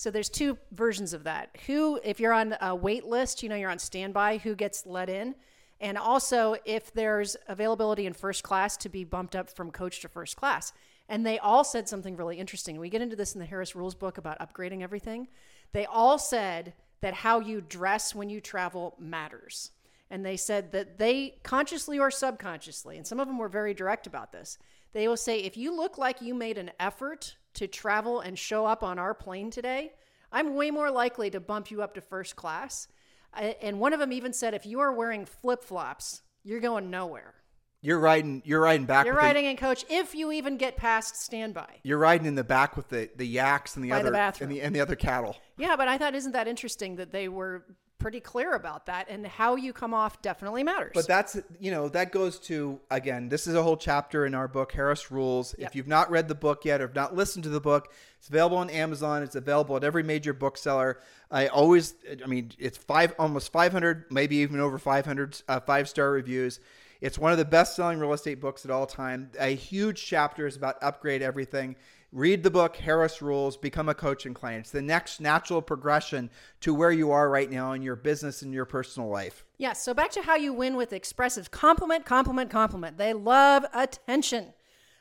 So 0.00 0.10
there's 0.10 0.30
two 0.30 0.56
versions 0.72 1.12
of 1.12 1.24
that. 1.24 1.54
Who, 1.66 2.00
if 2.02 2.20
you're 2.20 2.32
on 2.32 2.56
a 2.62 2.74
wait 2.74 3.04
list, 3.04 3.42
you 3.42 3.50
know 3.50 3.54
you're 3.54 3.68
on 3.68 3.78
standby, 3.78 4.38
who 4.38 4.54
gets 4.54 4.86
let 4.86 5.10
in, 5.10 5.34
and 5.78 5.98
also 5.98 6.56
if 6.64 6.90
there's 6.94 7.36
availability 7.48 8.06
in 8.06 8.14
first 8.14 8.42
class 8.42 8.78
to 8.78 8.88
be 8.88 9.04
bumped 9.04 9.36
up 9.36 9.50
from 9.50 9.70
coach 9.70 10.00
to 10.00 10.08
first 10.08 10.38
class. 10.38 10.72
And 11.10 11.26
they 11.26 11.38
all 11.38 11.64
said 11.64 11.86
something 11.86 12.16
really 12.16 12.38
interesting. 12.38 12.80
We 12.80 12.88
get 12.88 13.02
into 13.02 13.14
this 13.14 13.34
in 13.34 13.40
the 13.40 13.44
Harris 13.44 13.76
Rules 13.76 13.94
book 13.94 14.16
about 14.16 14.38
upgrading 14.38 14.82
everything. 14.82 15.28
They 15.72 15.84
all 15.84 16.16
said 16.16 16.72
that 17.02 17.12
how 17.12 17.40
you 17.40 17.60
dress 17.60 18.14
when 18.14 18.30
you 18.30 18.40
travel 18.40 18.96
matters. 18.98 19.70
And 20.08 20.24
they 20.24 20.38
said 20.38 20.72
that 20.72 20.96
they 20.96 21.34
consciously 21.42 21.98
or 21.98 22.10
subconsciously, 22.10 22.96
and 22.96 23.06
some 23.06 23.20
of 23.20 23.28
them 23.28 23.36
were 23.36 23.50
very 23.50 23.74
direct 23.74 24.06
about 24.06 24.32
this, 24.32 24.56
they 24.92 25.09
will 25.09 25.16
say, 25.16 25.40
if 25.40 25.57
you 25.57 25.74
look 25.74 25.98
like 25.98 26.20
you 26.20 26.35
made 26.35 26.59
an 26.59 26.70
effort 26.81 27.37
to 27.55 27.66
travel 27.66 28.20
and 28.20 28.38
show 28.38 28.66
up 28.66 28.83
on 28.83 28.98
our 28.98 29.14
plane 29.14 29.50
today, 29.50 29.92
I'm 30.33 30.55
way 30.55 30.70
more 30.70 30.90
likely 30.90 31.31
to 31.31 31.40
bump 31.40 31.70
you 31.70 31.83
up 31.83 31.94
to 31.94 32.00
first 32.00 32.37
class. 32.37 32.88
And 33.33 33.79
one 33.81 33.92
of 33.92 34.00
them 34.00 34.12
even 34.12 34.33
said, 34.33 34.55
if 34.55 34.66
you 34.66 34.81
are 34.81 34.92
wearing 34.92 35.24
flip 35.26 35.62
flops, 35.62 36.22
you're 36.42 36.61
going 36.61 36.90
nowhere. 36.90 37.35
You're 37.83 37.98
riding. 37.98 38.42
You're 38.44 38.61
riding 38.61 38.85
back. 38.85 39.07
You're 39.07 39.14
with 39.14 39.22
the- 39.22 39.26
riding 39.26 39.44
in 39.46 39.57
coach 39.57 39.85
if 39.88 40.14
you 40.14 40.33
even 40.33 40.59
get 40.59 40.76
past 40.76 41.16
standby. 41.16 41.76
you're 41.83 41.96
riding 41.98 42.26
in 42.26 42.35
the 42.35 42.44
back 42.44 42.76
with 42.76 42.88
the, 42.88 43.09
the 43.16 43.26
yaks 43.26 43.74
and 43.76 43.85
the 43.85 43.90
By 43.90 44.00
other 44.00 44.11
bathroom. 44.11 44.50
and 44.50 44.59
the 44.59 44.62
and 44.62 44.74
the 44.76 44.81
other 44.81 44.96
cattle. 44.96 45.35
Yeah, 45.57 45.76
but 45.76 45.88
I 45.88 45.96
thought, 45.96 46.14
isn't 46.14 46.33
that 46.33 46.46
interesting 46.46 46.96
that 46.96 47.11
they 47.11 47.29
were 47.29 47.64
pretty 48.00 48.18
clear 48.18 48.54
about 48.54 48.86
that 48.86 49.08
and 49.08 49.24
how 49.26 49.54
you 49.54 49.72
come 49.72 49.94
off 49.94 50.20
definitely 50.22 50.64
matters. 50.64 50.92
But 50.94 51.06
that's 51.06 51.38
you 51.60 51.70
know 51.70 51.88
that 51.90 52.10
goes 52.10 52.40
to 52.40 52.80
again. 52.90 53.28
This 53.28 53.46
is 53.46 53.54
a 53.54 53.62
whole 53.62 53.76
chapter 53.76 54.26
in 54.26 54.34
our 54.34 54.48
book 54.48 54.72
Harris 54.72 55.12
Rules. 55.12 55.54
Yep. 55.58 55.68
If 55.68 55.76
you've 55.76 55.86
not 55.86 56.10
read 56.10 56.26
the 56.26 56.34
book 56.34 56.64
yet 56.64 56.80
or 56.80 56.88
have 56.88 56.96
not 56.96 57.14
listened 57.14 57.44
to 57.44 57.50
the 57.50 57.60
book, 57.60 57.92
it's 58.18 58.28
available 58.28 58.56
on 58.56 58.70
Amazon. 58.70 59.22
It's 59.22 59.36
available 59.36 59.76
at 59.76 59.84
every 59.84 60.02
major 60.02 60.32
bookseller. 60.32 61.00
I 61.30 61.46
always, 61.46 61.94
I 62.22 62.26
mean, 62.26 62.50
it's 62.58 62.76
five 62.76 63.14
almost 63.18 63.52
500, 63.52 64.06
maybe 64.10 64.36
even 64.36 64.58
over 64.58 64.78
500 64.78 65.42
uh, 65.46 65.60
five 65.60 65.88
star 65.88 66.10
reviews. 66.10 66.58
It's 67.00 67.18
one 67.18 67.32
of 67.32 67.38
the 67.38 67.44
best 67.44 67.76
selling 67.76 67.98
real 67.98 68.12
estate 68.12 68.40
books 68.40 68.64
at 68.64 68.70
all 68.70 68.86
time. 68.86 69.30
A 69.38 69.54
huge 69.54 70.04
chapter 70.04 70.46
is 70.46 70.56
about 70.56 70.76
upgrade 70.82 71.22
everything. 71.22 71.76
Read 72.12 72.42
the 72.42 72.51
book 72.51 72.77
Harris 72.77 73.23
Rules, 73.23 73.57
become 73.57 73.88
a 73.88 73.94
coaching 73.94 74.35
client. 74.35 74.62
It's 74.62 74.73
the 74.73 74.83
next 74.83 75.20
natural 75.20 75.62
progression 75.62 76.29
to 76.61 76.75
where 76.75 76.90
you 76.90 77.12
are 77.12 77.31
right 77.31 77.49
now 77.49 77.73
in 77.73 77.83
your 77.83 77.94
business 77.94 78.42
and 78.42 78.53
your 78.53 78.64
personal 78.64 79.09
life. 79.09 79.44
Yes. 79.59 79.85
So 79.85 79.94
back 79.94 80.11
to 80.12 80.23
how 80.23 80.35
you 80.35 80.53
win 80.53 80.75
with 80.75 80.92
expressive 80.92 81.53
compliment, 81.53 82.05
compliment, 82.05 82.51
compliment. 82.51 82.99
They 82.99 83.12
love 83.12 83.64
attention. 83.73 84.55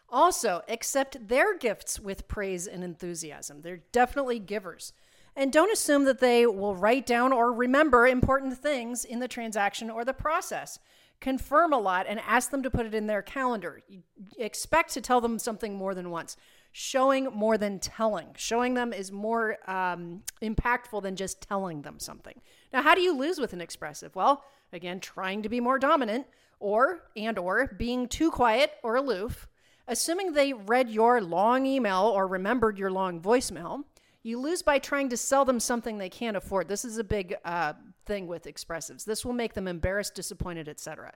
Also, 0.07 0.61
accept 0.67 1.27
their 1.27 1.57
gifts 1.57 1.99
with 1.99 2.27
praise 2.27 2.67
and 2.67 2.83
enthusiasm. 2.83 3.61
They're 3.61 3.81
definitely 3.91 4.37
givers. 4.37 4.93
And 5.35 5.51
don't 5.51 5.71
assume 5.71 6.03
that 6.05 6.19
they 6.19 6.45
will 6.45 6.75
write 6.75 7.07
down 7.07 7.33
or 7.33 7.51
remember 7.51 8.05
important 8.05 8.57
things 8.57 9.03
in 9.03 9.19
the 9.19 9.27
transaction 9.27 9.89
or 9.89 10.05
the 10.05 10.13
process. 10.13 10.77
Confirm 11.21 11.73
a 11.73 11.79
lot 11.79 12.05
and 12.07 12.19
ask 12.21 12.49
them 12.51 12.63
to 12.63 12.71
put 12.71 12.85
it 12.85 12.95
in 12.95 13.07
their 13.07 13.21
calendar. 13.21 13.81
You 13.87 14.03
expect 14.37 14.93
to 14.93 15.01
tell 15.01 15.21
them 15.21 15.37
something 15.37 15.75
more 15.75 15.93
than 15.93 16.11
once. 16.11 16.37
Showing 16.71 17.25
more 17.25 17.57
than 17.57 17.79
telling. 17.79 18.27
Showing 18.37 18.75
them 18.75 18.93
is 18.93 19.11
more 19.11 19.57
um, 19.67 20.23
impactful 20.41 21.01
than 21.01 21.15
just 21.15 21.41
telling 21.41 21.81
them 21.81 21.99
something. 21.99 22.39
Now, 22.71 22.81
how 22.81 22.95
do 22.95 23.01
you 23.01 23.17
lose 23.17 23.39
with 23.39 23.53
an 23.53 23.61
expressive? 23.61 24.15
Well, 24.15 24.43
again, 24.71 24.99
trying 24.99 25.41
to 25.43 25.49
be 25.49 25.59
more 25.59 25.79
dominant, 25.79 26.27
or 26.59 27.09
and 27.15 27.37
or 27.37 27.67
being 27.77 28.07
too 28.07 28.31
quiet 28.31 28.73
or 28.83 28.95
aloof. 28.95 29.47
Assuming 29.87 30.33
they 30.33 30.53
read 30.53 30.89
your 30.89 31.19
long 31.19 31.65
email 31.65 32.03
or 32.03 32.27
remembered 32.27 32.77
your 32.77 32.91
long 32.91 33.19
voicemail, 33.19 33.83
you 34.21 34.39
lose 34.39 34.61
by 34.61 34.77
trying 34.77 35.09
to 35.09 35.17
sell 35.17 35.45
them 35.45 35.59
something 35.59 35.97
they 35.97 36.09
can't 36.09 36.37
afford. 36.37 36.67
This 36.67 36.85
is 36.85 36.99
a 36.99 37.03
big 37.03 37.35
uh, 37.43 37.73
thing 38.05 38.27
with 38.27 38.43
expressives. 38.43 39.03
This 39.05 39.25
will 39.25 39.33
make 39.33 39.53
them 39.53 39.67
embarrassed, 39.67 40.13
disappointed, 40.13 40.69
etc. 40.69 41.13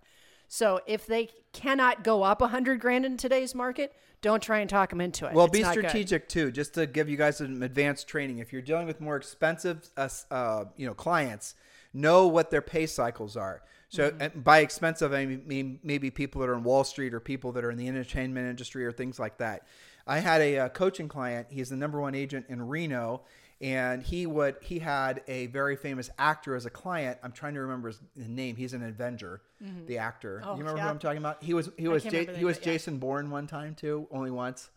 So 0.54 0.82
if 0.86 1.08
they 1.08 1.30
cannot 1.52 2.04
go 2.04 2.22
up 2.22 2.40
a 2.40 2.48
hundred 2.48 2.80
grand 2.80 3.08
in 3.08 3.18
today's 3.18 3.56
market, 3.56 3.92
don't 4.22 4.40
try 4.40 4.60
and 4.60 4.70
talk 4.70 4.92
them 4.92 5.02
into 5.02 5.26
it. 5.26 5.34
Well, 5.34 5.46
It's 5.48 5.52
be 5.58 5.64
good. 5.64 5.72
strategic 5.72 6.30
too. 6.30 6.52
Just 6.52 6.76
to 6.76 6.86
give 6.86 7.10
you 7.10 7.18
guys 7.18 7.38
some 7.38 7.64
advanced 7.64 8.08
training, 8.08 8.38
if 8.38 8.54
you're 8.54 8.62
dealing 8.62 8.86
with 8.86 9.02
more 9.02 9.16
expensive, 9.16 9.90
uh, 9.98 10.10
uh, 10.30 10.66
you 10.78 10.86
know, 10.86 10.94
clients, 10.94 11.56
know 11.92 12.28
what 12.28 12.52
their 12.52 12.62
pay 12.62 12.86
cycles 12.86 13.36
are. 13.36 13.64
So, 13.90 14.12
Mm-hmm. 14.12 14.42
by 14.42 14.60
expensive, 14.60 15.12
I 15.12 15.26
mean 15.26 15.80
maybe 15.82 16.12
people 16.12 16.42
that 16.42 16.50
are 16.52 16.54
in 16.56 16.64
Wall 16.64 16.84
Street 16.84 17.16
or 17.16 17.20
people 17.20 17.52
that 17.54 17.66
are 17.66 17.72
in 17.72 17.78
the 17.80 17.88
entertainment 17.88 18.48
industry 18.48 18.86
or 18.86 18.92
things 18.92 19.18
like 19.18 19.40
that. 19.40 19.66
I 20.06 20.20
had 20.20 20.40
a, 20.42 20.60
uh 20.60 20.70
coaching 20.70 21.08
client. 21.08 21.48
He's 21.50 21.70
the 21.70 21.78
number 21.78 22.00
one 22.00 22.14
agent 22.14 22.46
in 22.48 22.62
Reno, 22.62 23.22
and 23.64 24.04
he 24.04 24.26
would 24.26 24.58
he 24.62 24.78
had 24.80 25.22
a 25.30 25.48
very 25.48 25.78
famous 25.78 26.10
actor 26.20 26.54
as 26.56 26.66
a 26.66 26.70
client. 26.70 27.18
I'm 27.24 27.32
trying 27.32 27.54
to 27.54 27.62
remember 27.62 27.88
his 27.88 28.02
name. 28.28 28.58
He's 28.58 28.74
an 28.74 28.84
Avenger, 28.84 29.42
the 29.88 29.98
actor. 29.98 30.42
Oh, 30.44 30.52
you 30.52 30.60
remember 30.60 30.78
yeah. 30.78 30.84
who 30.84 30.90
I'm 30.90 31.00
talking 31.00 31.18
about? 31.20 31.42
He 31.42 31.54
was 31.54 31.70
he 31.78 31.88
was 31.88 32.04
can't 32.04 32.14
Ja- 32.14 32.20
remember 32.20 32.32
the 32.34 32.38
he 32.38 32.42
name, 32.44 32.46
was 32.48 32.58
but 32.58 32.66
yeah. 32.68 32.74
Jason 32.74 32.98
Bourne 33.00 33.32
one 33.32 33.48
time 33.48 33.74
too, 33.74 34.06
only 34.12 34.30
once. 34.32 34.70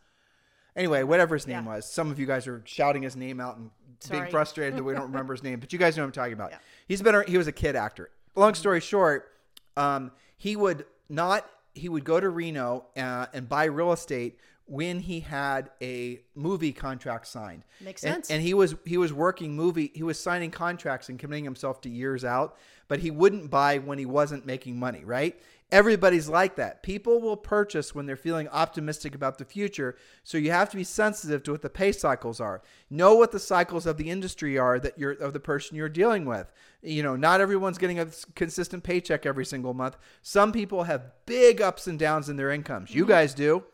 Anyway, 0.76 1.02
whatever 1.02 1.34
his 1.34 1.46
name 1.48 1.64
Yeah. 1.64 1.74
was. 1.74 1.90
Some 1.90 2.10
of 2.12 2.20
you 2.20 2.26
guys 2.26 2.46
are 2.46 2.62
shouting 2.64 3.02
his 3.02 3.16
name 3.16 3.40
out 3.40 3.56
and 3.56 3.70
Sorry. 3.98 4.20
being 4.20 4.30
frustrated 4.30 4.76
that 4.76 4.84
we 4.84 4.92
don't 4.94 5.10
remember 5.10 5.34
his 5.34 5.42
name, 5.42 5.58
but 5.58 5.72
you 5.72 5.78
guys 5.80 5.96
know 5.96 6.04
what 6.04 6.08
I'm 6.08 6.12
talking 6.12 6.34
about. 6.34 6.52
Yeah. 6.52 6.58
He's 6.86 7.02
been 7.02 7.24
he 7.26 7.36
was 7.36 7.48
a 7.48 7.52
kid 7.52 7.74
actor. 7.74 8.10
Long 8.36 8.54
story 8.54 8.80
short, 8.80 9.32
um, 9.76 10.12
he 10.36 10.54
would 10.54 10.84
not 11.08 11.44
he 11.74 11.88
would 11.88 12.04
go 12.04 12.20
to 12.20 12.28
Reno 12.28 12.86
uh, 12.96 13.26
and 13.34 13.48
buy 13.48 13.64
real 13.64 13.92
estate 13.92 14.38
when 14.66 15.00
he 15.00 15.20
had 15.20 15.70
a 15.80 16.20
movie 16.34 16.72
contract 16.72 17.26
signed. 17.28 17.64
Makes 17.80 18.02
And- 18.04 18.14
sense. 18.14 18.30
And, 18.30 18.42
he 18.42 18.52
was 18.52 18.74
he 18.84 18.98
was 18.98 19.12
working 19.12 19.54
movie. 19.54 19.92
He 19.94 20.02
was 20.02 20.18
signing 20.18 20.50
contracts 20.50 21.08
and 21.08 21.18
committing 21.18 21.44
himself 21.44 21.80
to 21.82 21.88
years 21.88 22.24
out. 22.24 22.56
But 22.88 23.00
he 23.00 23.10
wouldn't 23.10 23.50
buy 23.50 23.78
when 23.78 23.98
he 23.98 24.06
wasn't 24.06 24.46
making 24.46 24.78
money. 24.78 25.04
Right? 25.04 25.40
Everybody's 25.72 26.28
like 26.28 26.54
that. 26.56 26.84
People 26.84 27.20
will 27.20 27.36
purchase 27.36 27.92
when 27.92 28.06
they're 28.06 28.16
feeling 28.16 28.48
optimistic 28.48 29.16
about 29.16 29.38
the 29.38 29.44
future. 29.44 29.96
So 30.22 30.38
you 30.38 30.52
have 30.52 30.70
to 30.70 30.76
be 30.76 30.84
sensitive 30.84 31.42
to 31.44 31.52
what 31.52 31.62
the 31.62 31.70
pay 31.70 31.90
cycles 31.90 32.40
are. 32.40 32.62
Know 32.88 33.16
what 33.16 33.32
the 33.32 33.40
cycles 33.40 33.84
of 33.84 33.96
the 33.96 34.08
industry 34.08 34.58
are 34.58 34.78
that 34.78 34.96
you're 34.96 35.12
of 35.12 35.32
the 35.32 35.40
person 35.40 35.76
you're 35.76 35.88
dealing 35.88 36.24
with. 36.24 36.52
You 36.82 37.02
know, 37.02 37.16
not 37.16 37.40
everyone's 37.40 37.78
getting 37.78 37.98
a 37.98 38.06
consistent 38.36 38.84
paycheck 38.84 39.26
every 39.26 39.44
single 39.44 39.74
month. 39.74 39.96
Some 40.22 40.52
people 40.52 40.84
have 40.84 41.10
big 41.24 41.60
ups 41.60 41.88
and 41.88 41.98
downs 41.98 42.28
in 42.28 42.36
their 42.36 42.50
incomes. 42.50 42.94
You 42.94 43.02
mm-hmm. 43.02 43.12
guys 43.12 43.34
do. 43.34 43.64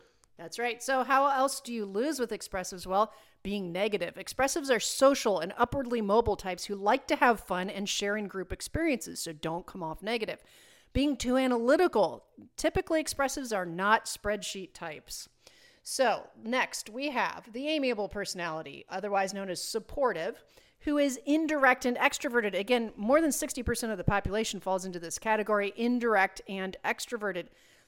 That's 0.43 0.59
right. 0.59 0.83
So, 0.83 1.05
how 1.05 1.27
else 1.27 1.61
do 1.61 1.71
you 1.71 1.85
lose 1.85 2.19
with 2.19 2.31
expressives? 2.31 2.85
Well, 2.85 3.13
being 3.43 3.71
negative. 3.71 4.15
Expressives 4.15 4.69
are 4.69 4.79
social 4.79 5.39
and 5.39 5.53
upwardly 5.57 6.01
mobile 6.01 6.35
types 6.35 6.65
who 6.65 6.75
like 6.75 7.07
to 7.07 7.15
have 7.15 7.39
fun 7.39 7.69
and 7.69 7.87
share 7.87 8.17
in 8.17 8.27
group 8.27 8.51
experiences, 8.51 9.21
so 9.21 9.31
don't 9.31 9.65
come 9.65 9.81
off 9.81 10.03
negative. 10.03 10.43
Being 10.91 11.15
too 11.15 11.37
analytical. 11.37 12.25
Typically, 12.57 13.01
expressives 13.01 13.55
are 13.55 13.65
not 13.65 14.03
spreadsheet 14.03 14.73
types. 14.73 15.29
So, 15.81 16.27
next 16.43 16.89
we 16.89 17.11
have 17.11 17.53
the 17.53 17.69
amiable 17.69 18.09
personality, 18.09 18.83
otherwise 18.89 19.33
known 19.33 19.49
as 19.49 19.63
supportive, 19.63 20.43
who 20.81 20.97
is 20.97 21.21
indirect 21.25 21.85
and 21.85 21.95
extroverted. 21.95 22.53
Again, 22.53 22.91
more 22.97 23.21
than 23.21 23.29
60% 23.29 23.91
of 23.91 23.97
the 23.97 24.03
population 24.03 24.59
falls 24.59 24.83
into 24.83 24.99
this 24.99 25.17
category 25.17 25.71
indirect 25.77 26.41
and 26.49 26.75
extroverted. 26.83 27.45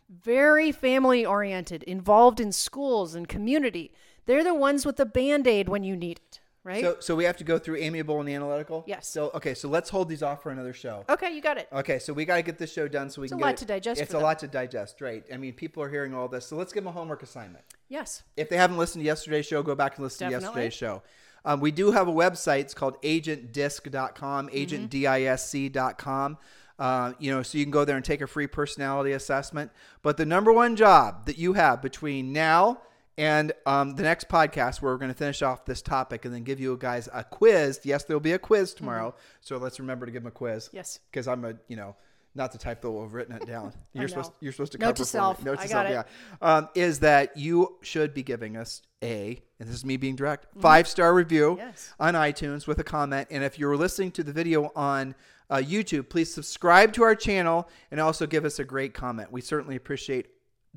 Very 0.09 0.71
family 0.71 1.25
oriented, 1.25 1.81
involved 1.83 2.39
in 2.39 2.51
schools 2.51 3.15
and 3.15 3.27
community. 3.27 3.91
They're 4.27 4.43
the 4.43 4.53
ones 4.53 4.85
with 4.85 4.97
the 4.97 5.05
band 5.05 5.47
aid 5.47 5.67
when 5.69 5.83
you 5.83 5.95
need 5.95 6.17
it, 6.19 6.39
right? 6.63 6.83
So, 6.83 6.97
so 6.99 7.15
we 7.15 7.23
have 7.25 7.37
to 7.37 7.43
go 7.43 7.57
through 7.59 7.77
amiable 7.77 8.19
and 8.19 8.29
analytical. 8.29 8.83
Yes. 8.87 9.07
So, 9.07 9.31
okay, 9.33 9.53
so 9.55 9.67
let's 9.67 9.89
hold 9.89 10.07
these 10.09 10.21
off 10.23 10.43
for 10.43 10.51
another 10.51 10.73
show. 10.73 11.05
okay, 11.09 11.33
you 11.35 11.41
got 11.41 11.57
it. 11.57 11.67
Okay, 11.73 11.97
so 11.99 12.13
we 12.13 12.23
got 12.25 12.35
to 12.37 12.41
get 12.43 12.57
this 12.59 12.71
show 12.71 12.87
done 12.87 13.09
so 13.09 13.21
we 13.21 13.25
It's 13.25 13.33
can 13.33 13.41
a 13.41 13.45
lot 13.45 13.53
it- 13.55 13.57
to 13.57 13.65
digest 13.65 13.99
It's 14.01 14.11
a 14.11 14.13
them. 14.13 14.23
lot 14.23 14.39
to 14.39 14.47
digest, 14.47 15.01
right? 15.01 15.23
I 15.33 15.37
mean, 15.37 15.53
people 15.53 15.81
are 15.83 15.89
hearing 15.89 16.13
all 16.13 16.27
this, 16.27 16.45
so 16.45 16.55
let's 16.55 16.71
give 16.71 16.83
them 16.83 16.89
a 16.89 16.93
homework 16.97 17.23
assignment. 17.23 17.63
Yes. 17.89 18.23
If 18.37 18.49
they 18.49 18.57
haven't 18.57 18.77
listened 18.77 19.01
to 19.03 19.05
yesterday's 19.05 19.45
show, 19.47 19.63
go 19.63 19.73
back 19.75 19.95
and 19.97 20.03
listen 20.03 20.29
Definitely. 20.29 20.41
to 20.41 20.45
yesterday's 20.65 20.73
show. 20.73 21.01
Um, 21.47 21.59
we 21.59 21.69
do 21.71 21.91
have 21.91 22.07
a 22.07 22.11
website. 22.13 22.61
It's 22.61 22.73
called 22.73 22.99
agentdisc.com, 23.03 24.49
agentdisc.com. 24.49 26.37
Uh, 26.77 27.13
you 27.19 27.31
know, 27.31 27.41
so 27.41 27.57
you 27.57 27.63
can 27.63 27.71
go 27.71 27.85
there 27.85 27.95
and 27.95 28.03
take 28.03 28.21
a 28.21 28.27
free 28.27 28.47
personality 28.47 29.13
assessment. 29.13 29.71
But 30.01 30.17
the 30.17 30.25
number 30.25 30.51
one 30.51 30.75
job 30.75 31.25
that 31.25 31.37
you 31.37 31.53
have 31.53 31.81
between 31.81 32.33
now 32.33 32.81
and 33.17 33.53
um, 33.65 33.95
the 33.95 34.03
next 34.03 34.27
podcast, 34.27 34.81
where 34.81 34.91
we're 34.91 34.97
going 34.97 35.11
to 35.11 35.17
finish 35.17 35.41
off 35.41 35.63
this 35.65 35.81
topic 35.81 36.25
and 36.25 36.33
then 36.33 36.43
give 36.43 36.59
you 36.59 36.75
guys 36.77 37.07
a 37.13 37.23
quiz. 37.23 37.79
Yes, 37.83 38.03
there'll 38.03 38.19
be 38.19 38.33
a 38.33 38.39
quiz 38.39 38.73
tomorrow. 38.73 39.15
So 39.39 39.57
let's 39.57 39.79
remember 39.79 40.05
to 40.05 40.11
give 40.11 40.23
them 40.23 40.27
a 40.27 40.31
quiz. 40.31 40.69
Yes. 40.73 40.99
Because 41.09 41.27
I'm 41.29 41.45
a, 41.45 41.53
you 41.69 41.77
know, 41.77 41.95
not 42.37 42.51
the 42.51 42.57
type 42.57 42.81
that 42.81 42.91
will 42.91 43.03
have 43.03 43.13
written 43.13 43.33
it 43.37 43.47
down. 43.47 43.71
You're 43.93 44.09
supposed 44.09 44.33
you're 44.41 44.51
supposed 44.51 44.73
to 44.73 44.77
Note 44.77 44.97
to 44.97 45.05
self. 45.05 45.41
Note 45.45 45.61
to 45.61 45.67
self, 45.69 45.89
yeah. 45.89 46.03
Um, 46.41 46.67
is 46.75 46.99
that 46.99 47.37
you 47.37 47.77
should 47.81 48.13
be 48.13 48.23
giving 48.23 48.57
us 48.57 48.81
a, 49.01 49.41
and 49.57 49.69
this 49.69 49.73
is 49.77 49.85
me 49.85 49.95
being 49.95 50.17
direct, 50.17 50.47
five 50.59 50.85
star 50.89 51.13
review 51.13 51.51
Mm-hmm. 51.51 51.67
Yes. 51.67 51.93
on 51.97 52.15
iTunes 52.15 52.67
with 52.67 52.79
a 52.79 52.83
comment. 52.83 53.29
And 53.31 53.41
if 53.45 53.57
you're 53.57 53.77
listening 53.77 54.11
to 54.11 54.23
the 54.23 54.33
video 54.33 54.73
on 54.75 55.15
uh, 55.49 55.57
YouTube, 55.57 56.09
please 56.09 56.33
subscribe 56.33 56.93
to 56.93 57.03
our 57.03 57.15
channel 57.15 57.69
and 57.91 57.99
also 57.99 58.25
give 58.25 58.45
us 58.45 58.59
a 58.59 58.63
great 58.63 58.93
comment. 58.93 59.31
We 59.31 59.41
certainly 59.41 59.75
appreciate 59.75 60.27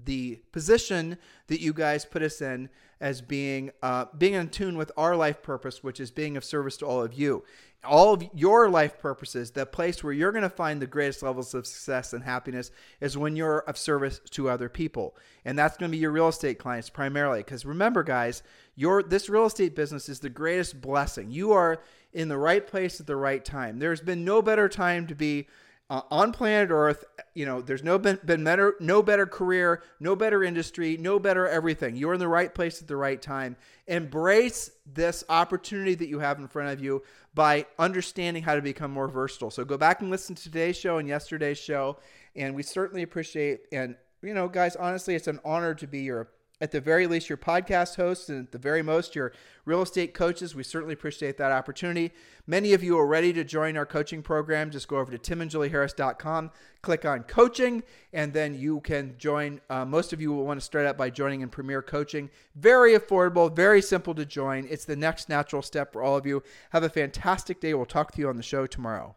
the 0.04 0.36
position 0.52 1.18
that 1.48 1.60
you 1.60 1.72
guys 1.72 2.04
put 2.04 2.22
us 2.22 2.40
in 2.40 2.68
as 3.00 3.20
being 3.20 3.70
uh, 3.82 4.06
being 4.16 4.34
in 4.34 4.48
tune 4.48 4.76
with 4.76 4.90
our 4.96 5.16
life 5.16 5.42
purpose, 5.42 5.82
which 5.82 6.00
is 6.00 6.10
being 6.10 6.36
of 6.36 6.44
service 6.44 6.76
to 6.78 6.86
all 6.86 7.02
of 7.02 7.14
you. 7.14 7.44
All 7.84 8.12
of 8.12 8.28
your 8.34 8.68
life 8.68 8.98
purposes, 8.98 9.52
the 9.52 9.64
place 9.64 10.02
where 10.02 10.12
you're 10.12 10.32
going 10.32 10.42
to 10.42 10.50
find 10.50 10.82
the 10.82 10.86
greatest 10.86 11.22
levels 11.22 11.54
of 11.54 11.64
success 11.64 12.12
and 12.12 12.24
happiness 12.24 12.72
is 13.00 13.16
when 13.16 13.36
you're 13.36 13.60
of 13.60 13.78
service 13.78 14.20
to 14.30 14.50
other 14.50 14.68
people, 14.68 15.16
and 15.44 15.56
that's 15.56 15.76
going 15.76 15.88
to 15.88 15.96
be 15.96 16.00
your 16.00 16.10
real 16.10 16.26
estate 16.26 16.58
clients 16.58 16.90
primarily. 16.90 17.38
Because 17.38 17.64
remember, 17.64 18.02
guys, 18.02 18.42
your 18.74 19.04
this 19.04 19.28
real 19.28 19.46
estate 19.46 19.76
business 19.76 20.08
is 20.08 20.18
the 20.18 20.28
greatest 20.28 20.80
blessing. 20.80 21.30
You 21.30 21.52
are 21.52 21.80
in 22.12 22.28
the 22.28 22.38
right 22.38 22.66
place 22.66 23.00
at 23.00 23.06
the 23.06 23.16
right 23.16 23.44
time. 23.44 23.78
There's 23.78 24.00
been 24.00 24.24
no 24.24 24.42
better 24.42 24.68
time 24.68 25.06
to 25.06 25.14
be 25.14 25.46
uh, 25.90 26.02
on 26.10 26.32
planet 26.32 26.70
Earth, 26.70 27.04
you 27.34 27.46
know, 27.46 27.62
there's 27.62 27.82
no 27.82 27.98
been, 27.98 28.18
been 28.24 28.44
better, 28.44 28.74
no 28.78 29.02
better 29.02 29.26
career, 29.26 29.82
no 30.00 30.14
better 30.14 30.42
industry, 30.42 30.98
no 30.98 31.18
better 31.18 31.48
everything. 31.48 31.96
You're 31.96 32.12
in 32.12 32.20
the 32.20 32.28
right 32.28 32.54
place 32.54 32.82
at 32.82 32.88
the 32.88 32.96
right 32.96 33.20
time. 33.20 33.56
Embrace 33.86 34.70
this 34.86 35.24
opportunity 35.30 35.94
that 35.94 36.08
you 36.08 36.18
have 36.18 36.38
in 36.38 36.46
front 36.46 36.70
of 36.70 36.82
you 36.82 37.02
by 37.34 37.64
understanding 37.78 38.42
how 38.42 38.54
to 38.54 38.60
become 38.60 38.90
more 38.90 39.08
versatile. 39.08 39.50
So 39.50 39.64
go 39.64 39.78
back 39.78 40.02
and 40.02 40.10
listen 40.10 40.34
to 40.34 40.42
today's 40.42 40.76
show 40.76 40.98
and 40.98 41.08
yesterday's 41.08 41.58
show, 41.58 41.98
and 42.36 42.54
we 42.54 42.62
certainly 42.62 43.02
appreciate. 43.02 43.62
And 43.72 43.96
you 44.20 44.34
know, 44.34 44.48
guys, 44.48 44.76
honestly, 44.76 45.14
it's 45.14 45.28
an 45.28 45.40
honor 45.42 45.74
to 45.74 45.86
be 45.86 46.00
your 46.00 46.28
at 46.60 46.70
the 46.70 46.80
very 46.80 47.06
least 47.06 47.28
your 47.28 47.38
podcast 47.38 47.96
hosts 47.96 48.28
and 48.28 48.46
at 48.46 48.52
the 48.52 48.58
very 48.58 48.82
most 48.82 49.14
your 49.14 49.32
real 49.64 49.82
estate 49.82 50.14
coaches. 50.14 50.54
We 50.54 50.62
certainly 50.62 50.94
appreciate 50.94 51.36
that 51.38 51.52
opportunity. 51.52 52.12
Many 52.46 52.72
of 52.72 52.82
you 52.82 52.98
are 52.98 53.06
ready 53.06 53.32
to 53.34 53.44
join 53.44 53.76
our 53.76 53.86
coaching 53.86 54.22
program. 54.22 54.70
Just 54.70 54.88
go 54.88 54.96
over 54.98 55.16
to 55.16 55.18
timandjulieharris.com 55.18 56.50
click 56.80 57.04
on 57.04 57.22
coaching 57.24 57.82
and 58.12 58.32
then 58.32 58.54
you 58.54 58.80
can 58.80 59.14
join 59.18 59.60
uh, 59.68 59.84
most 59.84 60.12
of 60.12 60.20
you 60.20 60.32
will 60.32 60.44
want 60.44 60.60
to 60.60 60.64
start 60.64 60.86
out 60.86 60.96
by 60.96 61.10
joining 61.10 61.40
in 61.40 61.48
premier 61.48 61.82
coaching. 61.82 62.30
Very 62.54 62.94
affordable 62.94 63.54
very 63.54 63.82
simple 63.82 64.14
to 64.14 64.24
join. 64.24 64.66
It's 64.70 64.84
the 64.84 64.96
next 64.96 65.28
natural 65.28 65.62
step 65.62 65.92
for 65.92 66.02
all 66.02 66.16
of 66.16 66.26
you. 66.26 66.42
Have 66.70 66.84
a 66.84 66.88
fantastic 66.88 67.60
day. 67.60 67.74
We'll 67.74 67.86
talk 67.86 68.12
to 68.12 68.20
you 68.20 68.28
on 68.28 68.36
the 68.36 68.42
show 68.42 68.66
tomorrow 68.66 69.16